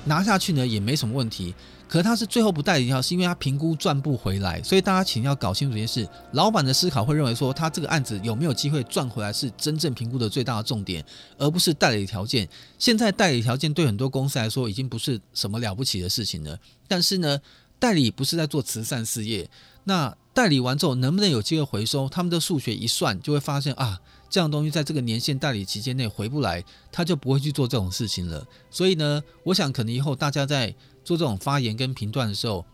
[0.05, 1.53] 拿下去呢也没什么问题。
[1.87, 4.61] 可他是最后不代理掉，是因为他评估赚不回来。
[4.63, 11.05] 所以大家请要搞清楚一件事：老板的思考会认为说，他这个案子有没有机会赚回来是真正评估的最大的重点，
[11.37, 12.49] 而不是代理条件。
[12.79, 16.57] 现在代理条件对很多公司来说已经不是什么了不起的事情了。
[16.87, 17.39] 但是呢，
[17.77, 19.47] 代理不是在做慈善事业，
[19.83, 22.09] 那代理完之后能不能有机会回收？
[22.09, 24.01] 他们的数学一算就会发现啊。
[24.35, 26.61] 这样东西在这个年限代理期间内回不来，
[26.91, 28.45] 他就不会去做这种事情了。
[28.69, 30.75] 所以呢，我想可能以后大家在
[31.05, 32.65] 做这种发言跟评断的时候，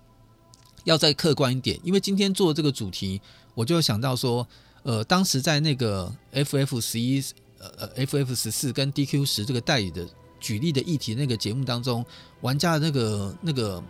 [0.86, 1.80] 要再客观一点。
[1.84, 3.22] 因为今天做这个主题，
[3.53, 4.47] 我就想到说，
[4.82, 7.24] 呃，当时在那个 FF 十一、
[7.59, 10.09] 呃 FF 十四跟 DQ 十这个代理的
[10.39, 12.03] 举例的议题那个节目当中，
[12.41, 13.84] 玩家的那个那个。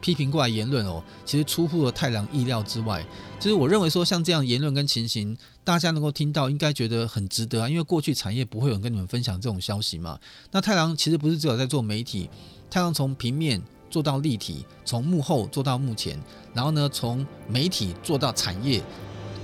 [0.00, 3.02] 批评过来言论哦，其实出乎了太郎意料之外。
[3.40, 5.34] 就是我认为说，像这样言论跟情形，
[5.64, 7.68] 大家能够听到，应该觉得很值得啊。
[7.68, 10.18] 因为过去产业不会有人跟你们分享这种消息嘛。
[10.52, 12.28] 那太郎其实不是只有在做媒体，
[12.70, 13.60] 太郎从平面
[13.90, 16.20] 做到立体，从幕后做到幕前，
[16.52, 18.82] 然后呢，从媒体做到产业。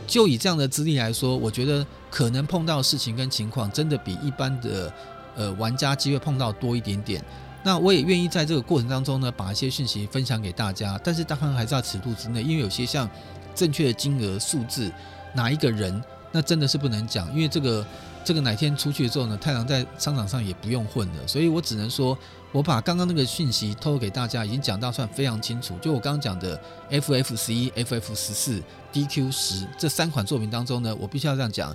[0.07, 4.93] 就以这样的资历来说，我觉得可能碰到事情跟情况，真的比一般的
[5.37, 7.25] 呃玩家机会碰到多一点点。
[7.63, 13.09] 那我也愿意在这个过程当中呢，把一些讯息分享给大家，但是当然还是在尺度之内，因为有些像
[13.55, 14.91] 正确的金额数字，
[15.35, 16.03] 哪一个人，
[16.33, 17.87] 那真的是不能讲，因为这个
[18.25, 22.17] 这个哪天出去之后呢，太郎在商场上也不用混了，所以我只能说，
[22.53, 25.77] 我把刚刚那个讯息透露给大家，已经讲到算非常清楚。
[25.79, 26.61] 就我刚刚讲的
[26.91, 28.63] FF 十一、FF 十四、
[28.93, 31.75] DQ 十这三款作品当中呢，我必须要这样讲，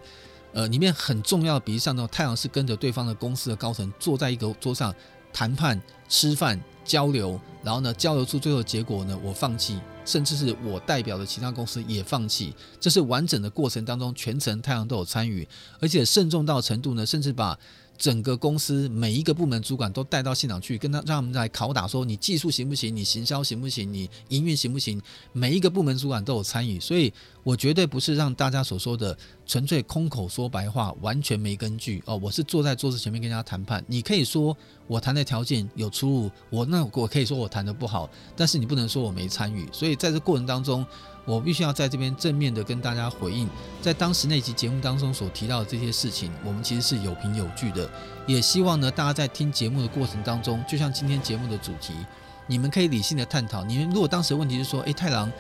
[0.53, 4.93] 呃，里面很重要的比例上呢，太阳是跟着对方的公司的高层坐在一个桌上。
[5.38, 5.78] 谈判、
[6.08, 12.53] 吃饭、交流，然后呢，交流出最后结果呢，我放弃，甚至是我代表的其他公司也放弃。
[12.79, 15.45] 这是完整的过程当中，全程太阳都有参与，
[15.81, 17.57] 而且慎重到程度呢，甚至把。
[17.97, 27.13] 整个公司每一个部门主管都带到现场去，跟他让他们来拷打，说你技术行不行，你行销行不行，你营运行不行，每一个部门主管都有参与，所以
[27.46, 29.16] 我绝对不是让大家所说的
[29.46, 32.20] 纯粹空口说白话，完全没根据哦。
[32.22, 40.84] 我是坐在桌子前面跟大家谈判，你可以说我谈的条件有出入，我那我可以说我谈的不好，但是你不能说我没参与，所以在这过程当中。
[41.28, 43.50] 我必须要在这边正面的跟大家回应，
[43.82, 47.89] 在当时那集节目当中所提到的这些事情，我们其实是有凭有据的。
[48.28, 51.96] 也希望呢，大家在听节目的过程当中，就像今天节目的主题，
[52.46, 53.64] 你们可以理性的探讨。
[53.64, 55.32] 你们如果当时的问题是说，诶，太郎，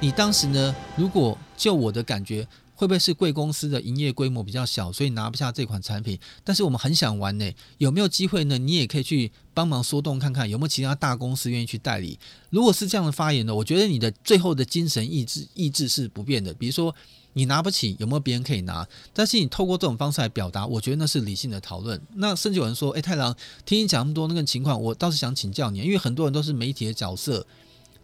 [0.00, 2.46] 你当时呢，如果就我的感觉。
[2.78, 6.18] 会不会是贵公司的营业规模比较小，所以拿不下这款产品？
[6.44, 8.58] 但是我们很想玩呢，有没有机会呢？
[8.58, 12.18] 你也可以去帮忙说动看看，有没有其他大公司愿意去代理？
[12.50, 16.52] 如果是这样的发言呢，我觉得你的最后的精神意志意志是不变的。
[16.52, 16.94] 比如说
[17.32, 18.86] 你拿不起，有没有别人可以拿？
[19.14, 21.98] 但是你透过这种方式来表达，我觉得那是理性的讨论。
[22.16, 23.34] 那甚至有人说：“诶，太郎，
[23.64, 27.46] 听你讲那么多那个情况，我倒是想请教你，因为很多人都是媒体的角色。”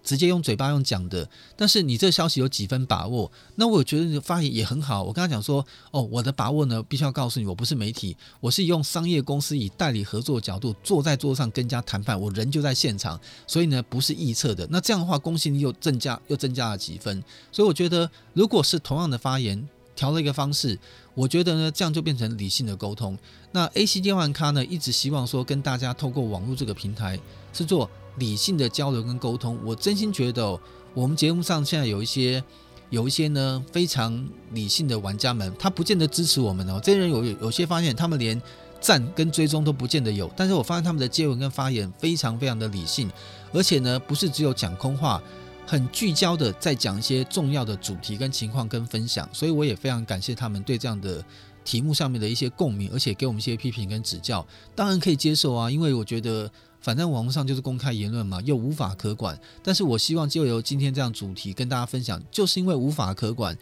[0.03, 3.31] 直接用嘴巴用讲的，但是你这消息有几分把握？
[3.57, 5.03] 那我觉得你发言也很好。
[5.03, 14.67] 我跟他讲说，哦，我的把握呢，必须要告诉你，我不是媒体，我是用商业公司以代理合作角度坐在桌上跟人家谈判，我人就在现场，所以呢，不是臆测的。
[14.71, 17.23] 那这样的话，公信力又增加又增加了几分。
[17.53, 20.79] 所以我觉得，如果是同样的发言调了一个方式，
[21.15, 23.17] 我觉得呢，这样就变成理性的沟通。
[23.53, 27.19] 那 AC 电玩咖呢，一直希望说跟大家透过网络这个平台
[27.53, 27.89] 是做。
[28.17, 30.59] 理性的交流跟沟通，我真心觉得，
[30.93, 32.45] 我们节目上现在有一些
[32.91, 36.79] 有一些呢非常理性的玩家们，他不见得支持我们哦。
[36.83, 38.41] 这些人有有些发现，他们连
[38.81, 43.11] 赞跟追踪都不见得有，但是我发现他们的接文跟发言非常非常的理性，
[43.53, 45.23] 而且呢不是只有讲空话，
[45.67, 51.25] 很聚焦的在讲一些重要的主题跟情况跟分享，所以我也非常感谢他们对这样的
[51.65, 56.51] 题目上面的一些共鸣，而且给我们一些批评跟指教，当然可以接受啊，因为我觉得。
[56.83, 59.39] 反正网络上就是公开言论嘛，又无法可管。
[59.62, 63.57] 但是我希望就由今天这样主题跟大家分享，就是因为无法可管，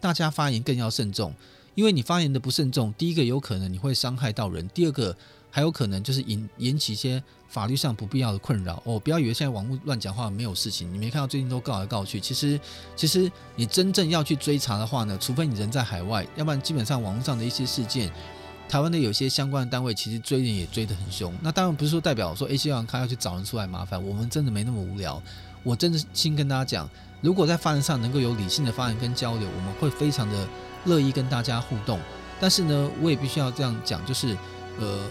[0.00, 1.32] 大家发言更要慎重。
[1.74, 5.16] 因为你发言的不慎重，第一个有可能你会伤害到人，第二个
[5.50, 8.82] 还有可能就是引引起一些法律上不必要的困扰。
[8.84, 12.20] 哦，不要以为现在网络乱讲话没有事情，你没看到最近都告来告去。
[12.20, 12.60] 其实，
[12.94, 18.12] 其实你真正要去追查的话呢，除非你人在海外，要不然基本上网络上的一些事件。
[18.72, 25.22] 台湾的有些相关的单位其实追人也追得很凶，那当然不是说代表说 AC 电玩咖要去找人出来麻烦，我们真的没那么无聊。
[25.62, 26.88] 我真的心跟大家讲，
[27.20, 30.48] 如果在发言上能够有理性的发言跟交流，我们会非常的
[30.86, 32.00] 乐意跟大家互动。
[32.40, 34.34] 但是呢，我也必须要这样讲，就是
[34.80, 35.04] 呃，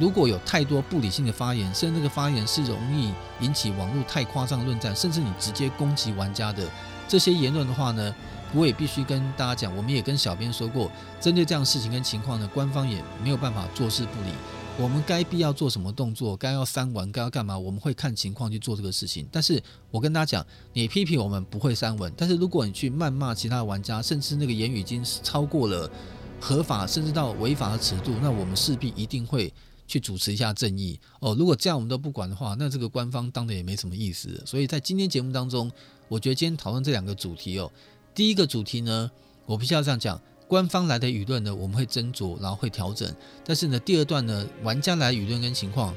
[0.00, 6.68] 如果有太多不理性的发言，甚至那个发言是容易引起网络太夸张的论战，甚至你直接攻击玩家的
[7.06, 8.12] 这些言论的话呢，
[8.54, 10.90] 我也必须跟大家讲，我们也跟小编说过，
[11.20, 14.30] 针对这样的事情跟情况呢，官方也没有办法坐视不理。
[14.78, 19.26] 我们该必要做什么动作，该要删文，该要干嘛，我们会看情况去做这个事情。
[19.32, 25.90] 但是我跟大家讲，你批评我们不会删文，但是如果你去谩骂其他的玩家，甚至那个言语已经超过了
[26.38, 29.50] 合法，甚至到违法的尺度，那我们势必一定会
[29.86, 31.00] 去主持一下正义。
[31.20, 34.42] 哦，如果这样我们都不管的话，那这个官方当的也没什么意思。
[34.44, 35.72] 所以在今天节目当中，
[36.06, 37.72] 我觉得今天讨论这两个主题哦。
[38.16, 39.10] 第一个主题呢，
[39.44, 43.14] 我必须要这样讲，官方来的舆论呢，我们会斟酌，然后会调整。
[43.44, 45.94] 但是呢，第二段呢，玩家来舆论跟情况，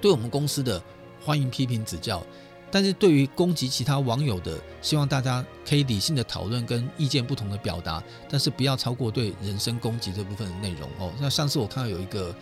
[0.00, 0.82] 对我们公司的
[1.24, 2.26] 欢迎批评指教，
[2.72, 11.12] 但是对于攻击其他网友的，希望大家可以理性的讨论跟意见不同的表达，但是不要超过对人身攻击这部分的内容哦。
[11.20, 12.34] 那上次我看到有一个。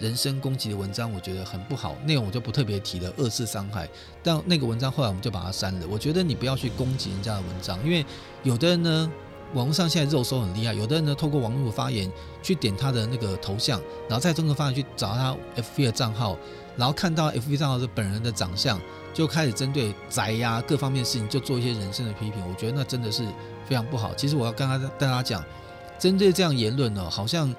[0.00, 3.12] 人身攻击的文章，我觉得很不好，内容我就不特别提了。
[3.16, 3.88] 二次伤害，
[4.22, 5.86] 但那个文章后来我们就把它删了。
[5.88, 8.04] 我觉得你不要去攻击人家的文章，因为
[8.42, 9.10] 有的人呢，
[9.54, 12.10] 网络上现在肉搜很厉害，有的人呢，透过网络发言
[12.42, 16.36] 去点他的那个头像，然后在中国发言去找他 FB 的账号，
[16.76, 18.80] 然后看到 FB 账号的本人的长相，
[19.12, 22.42] 就开始针对宅呀各方面事情就做一些人身的批评。
[22.48, 23.24] 我觉得那真的是
[23.64, 24.12] 非常不好。
[24.14, 25.44] 其实我要跟他跟大家讲，
[26.00, 27.54] 针对这样言论呢，好像。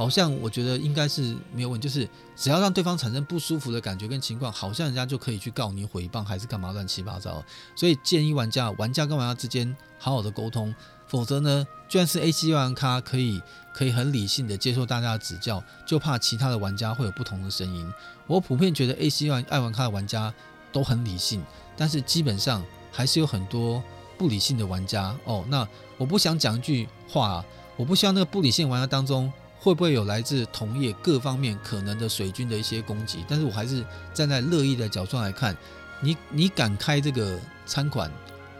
[0.00, 7.44] 好像我觉得应该是没有问题，就是只要让对方产生不舒服的感觉跟情况，好像人家就可以去告你诽谤还是干嘛乱七八糟。
[7.76, 10.74] 所以建议玩家，玩家跟玩家之间好好的沟通，
[11.06, 13.42] 否则呢，就算是 AC 玩咖可以
[13.74, 17.92] 可以很理性的接受大家的指教，就怕其他的玩家会有不同的声音。
[18.26, 20.32] 我普遍觉得 AC 爱玩咖的玩家
[20.72, 21.42] 都很理性，
[21.76, 23.82] 但是基本上还是有很多
[24.16, 25.44] 不理性的玩家哦。
[25.48, 27.44] 那我不想讲一句话啊，
[27.76, 29.30] 我不希望那个不理性玩家当中。
[29.62, 33.22] 会不会有来自同业各方面可能的水军的一些攻击？
[33.28, 33.84] 但是我还是
[34.14, 35.54] 站在乐意的角度来看，
[36.00, 38.10] 你你敢开这个餐馆，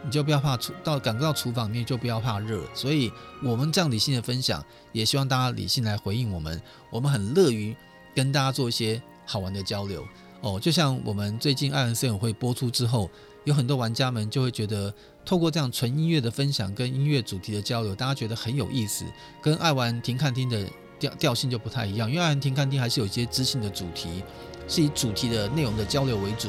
[0.05, 2.61] 你就不要怕厨到敢到厨房里面就不要怕热。
[2.75, 6.61] 所以我们这样理性的分享，也希望大家理性来回应我们。
[6.91, 7.75] 我们很乐于
[8.13, 10.07] 跟大家做一些好玩的交流
[10.41, 10.59] 哦。
[10.59, 13.09] 就像我们最近爱玩声友会播出之后，
[13.45, 14.93] 有很多玩家们就会觉得，
[15.25, 19.03] 透过这样纯音乐的分享跟音乐主题的交流，大家觉得很有意思，
[19.41, 20.63] 跟爱玩停看听的。
[21.01, 24.23] 调调性就不太一样，因为爱玩停看听还是有一些知性的主题，
[24.67, 26.47] 是以主题的内容的交流为主。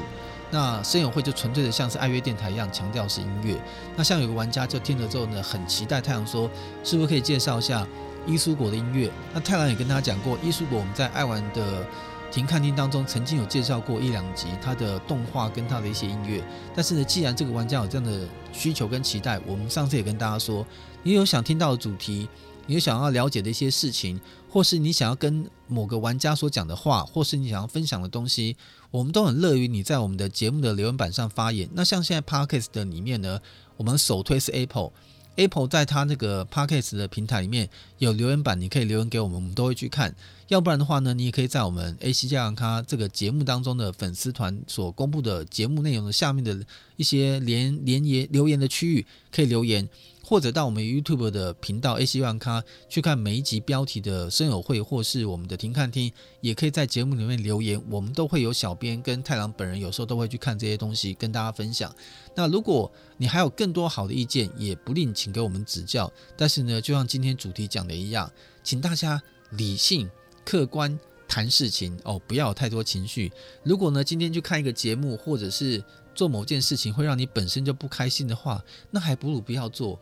[0.50, 3.58] 那声友会就纯粹的像是爱乐电台一样，强调是音乐。
[3.96, 6.50] 那像有个玩家就听了之后呢，很期待太阳说，
[6.84, 7.86] 是不是可以介绍一下
[8.26, 9.10] 伊苏果的音乐？
[9.32, 11.86] 那太郎也跟他讲过，伊苏果我们在爱玩的
[12.30, 16.44] 停看听当中曾经有介绍过一两集他的动画跟他的一些音乐。
[16.76, 20.66] 但是呢，既然这个玩家有这样的需求跟期待，我们上次也跟大家说，
[21.02, 22.28] 你有想听到的主题。
[22.66, 28.56] 你想要了解的一些事情，或是你想要跟某个玩家所讲的话，或是你想要分享的东西，
[28.90, 31.68] 我们都很乐于你在我们的节目的留言板上发言。
[31.74, 33.40] 那像现在 Podcast 的里面呢，
[33.76, 40.14] 我们首推是 Apple，Apple 在它那个 Podcast 的平台里面有留言板，你可以留言给我们，我们都会去看。
[40.48, 46.62] 要不然的话呢，你也可以在我们 AC 爱玩咖这个节目当中的粉丝团所公布的节目内容的下面的
[46.96, 49.88] 一些连连言留言的区域，可以留言。
[50.24, 61.94] 或者到我们 YouTube 的频道 AC 爱玩咖去看每一集标题的声友会，或是我们的停看听，也可以在节目里面留言，我们都会有小编跟太郎本人有时候都会去看这些东西，跟大家分享。
[62.34, 66.10] 那如果你还有更多好的意见，也不吝请给我们指教。
[66.36, 68.30] 但是呢，就像今天主题讲的一样，
[68.62, 69.20] 请大家
[69.50, 70.08] 理性
[70.44, 73.32] 客观谈事情哦，不要有太多情绪。
[73.64, 75.82] 如果呢，今天去看一个节目，或者是
[76.14, 79.98] 做某件事情会让你本身就不开心的话，那还不如不要做。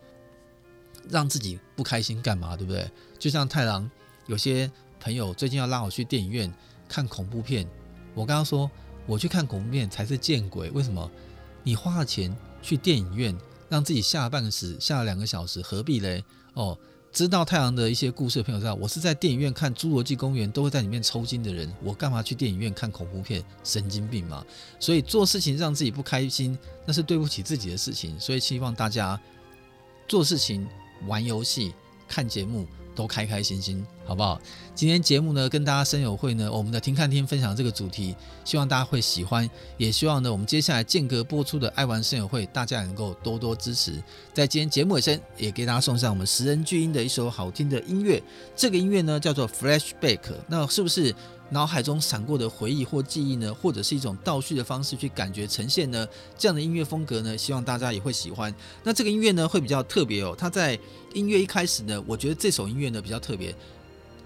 [1.08, 2.56] 让自己不开心干嘛？
[2.56, 2.90] 对不对？
[3.18, 3.88] 就像太郎，
[4.26, 4.70] 有些
[5.00, 6.52] 朋友最近要拉我去电影院
[6.88, 7.66] 看恐怖片，
[8.14, 8.70] 我刚刚说
[9.06, 10.70] 我去看恐怖片才是见鬼。
[10.70, 11.10] 为什么？
[11.62, 13.36] 你花了钱去电影院，
[13.68, 16.24] 让自己下半个死，下了两个小时，何必嘞？
[16.54, 16.78] 哦，
[17.12, 23.44] 知道太郎的一些故事的朋友知道，我是在电影院看《侏罗纪公园》都会在里面抽筋的人，我干嘛去电影院看恐怖片？
[23.62, 24.44] 神经病嘛！
[24.78, 28.18] 所以做事情让自己不开心，那是对不起自己的事情。
[28.18, 29.20] 所以希望大家
[30.08, 30.66] 做事情。
[31.06, 31.72] 玩游戏、
[32.08, 34.40] 看节目都开开心心，好不好？
[34.74, 44.02] 今天节目呢，跟大家声友会呢，我们的听看听分享这个主题，希望大家会喜欢，也希望呢，我们接下来间隔播出的爱玩声友会，大家能够多多支持。
[44.34, 48.22] 在今天节目尾声，也给大家送上我们十人巨音的一首好听的音乐，
[48.56, 51.14] 这个音乐呢叫做 Flashback，那是不是？
[51.50, 56.06] 脑海中闪过的回忆或记忆呢，或者是一种倒叙的方式去感觉呈现呢？
[56.38, 58.54] 这样的音乐风格呢，希望大家也会喜欢。
[58.84, 60.34] 那这个音乐呢，会比较特别哦。
[60.38, 60.78] 它在
[61.12, 63.54] 音乐一开始呢，我觉得这首音乐呢比较特别。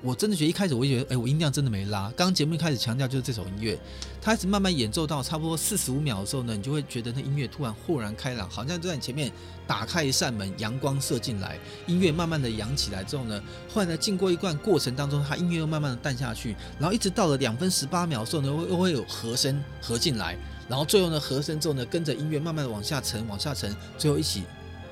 [0.04, 2.02] 我真的觉得一开始我就觉得，哎，我音量真的没拉。
[2.14, 3.78] 刚刚节目一开始强调就是这首音乐，
[4.20, 9.32] 它一直慢慢演奏到差不多四十五秒的时候呢，你就会觉得那音乐突然豁然开朗，好像就在你前面
[9.66, 13.42] 打开一扇门，阳光射进来，音乐慢慢的扬起来之后呢，
[13.72, 20.36] 后来呢，经过一段过程当中，它音乐又慢慢的淡下去，然后一直到了两分十八秒的时候呢，又会有和声合进来，
[20.68, 24.42] 然后最后呢，和声之后呢，跟着音乐慢慢的往下沉，往下沉，最后一起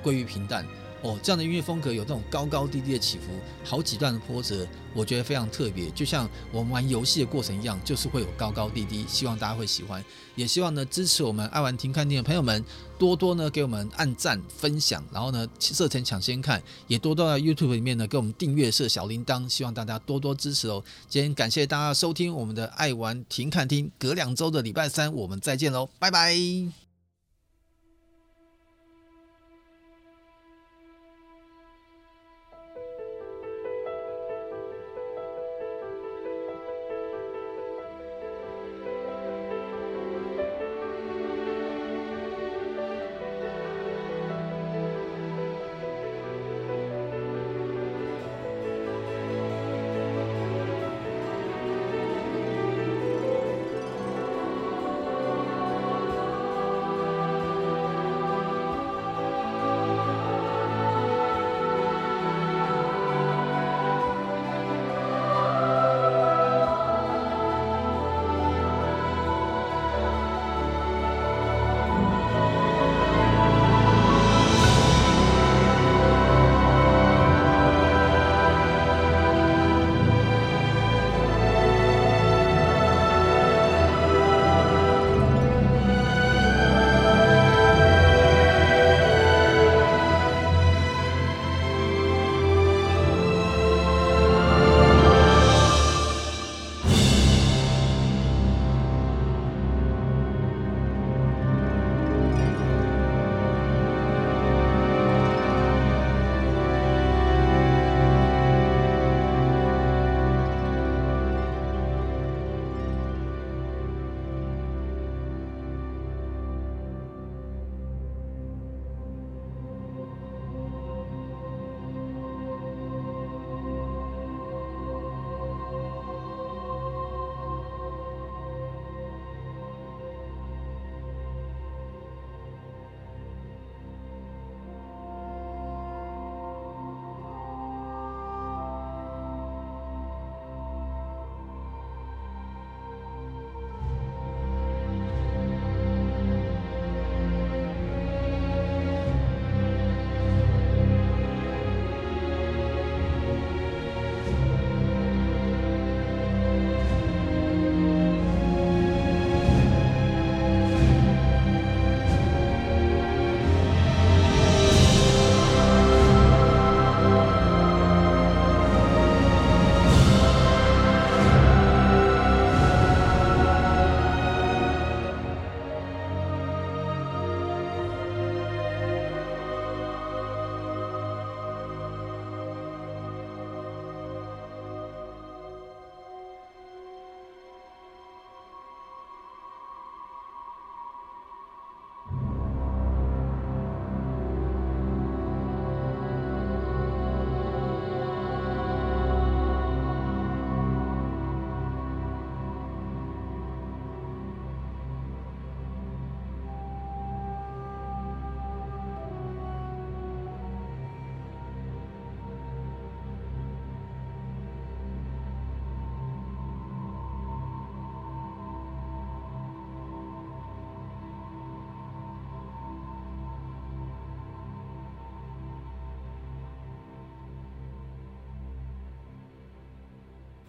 [0.03, 0.67] 归于平淡。
[1.03, 3.25] 哦，这样的音乐风格有这种高高低低的起伏，
[3.65, 5.91] 好几段的波折，我觉得非常特别。
[5.91, 9.05] 就像我们玩游戏的过程一样，就是会有高高低低。
[9.09, 10.03] 希望大家会喜欢，
[10.37, 12.65] 也希望呢支持我们爱玩停看听的朋友们
[12.99, 19.49] 多多呢给我们按赞、分享，然后呢设成抢先看，也多多在 YouTube 里面呢给我们订阅设小铃铛。
[19.49, 20.83] 希望大家多多支持哦。
[21.09, 26.82] 今天感谢大家收听我们的爱玩停看听，隔两周的礼拜三我们再见喽，拜拜。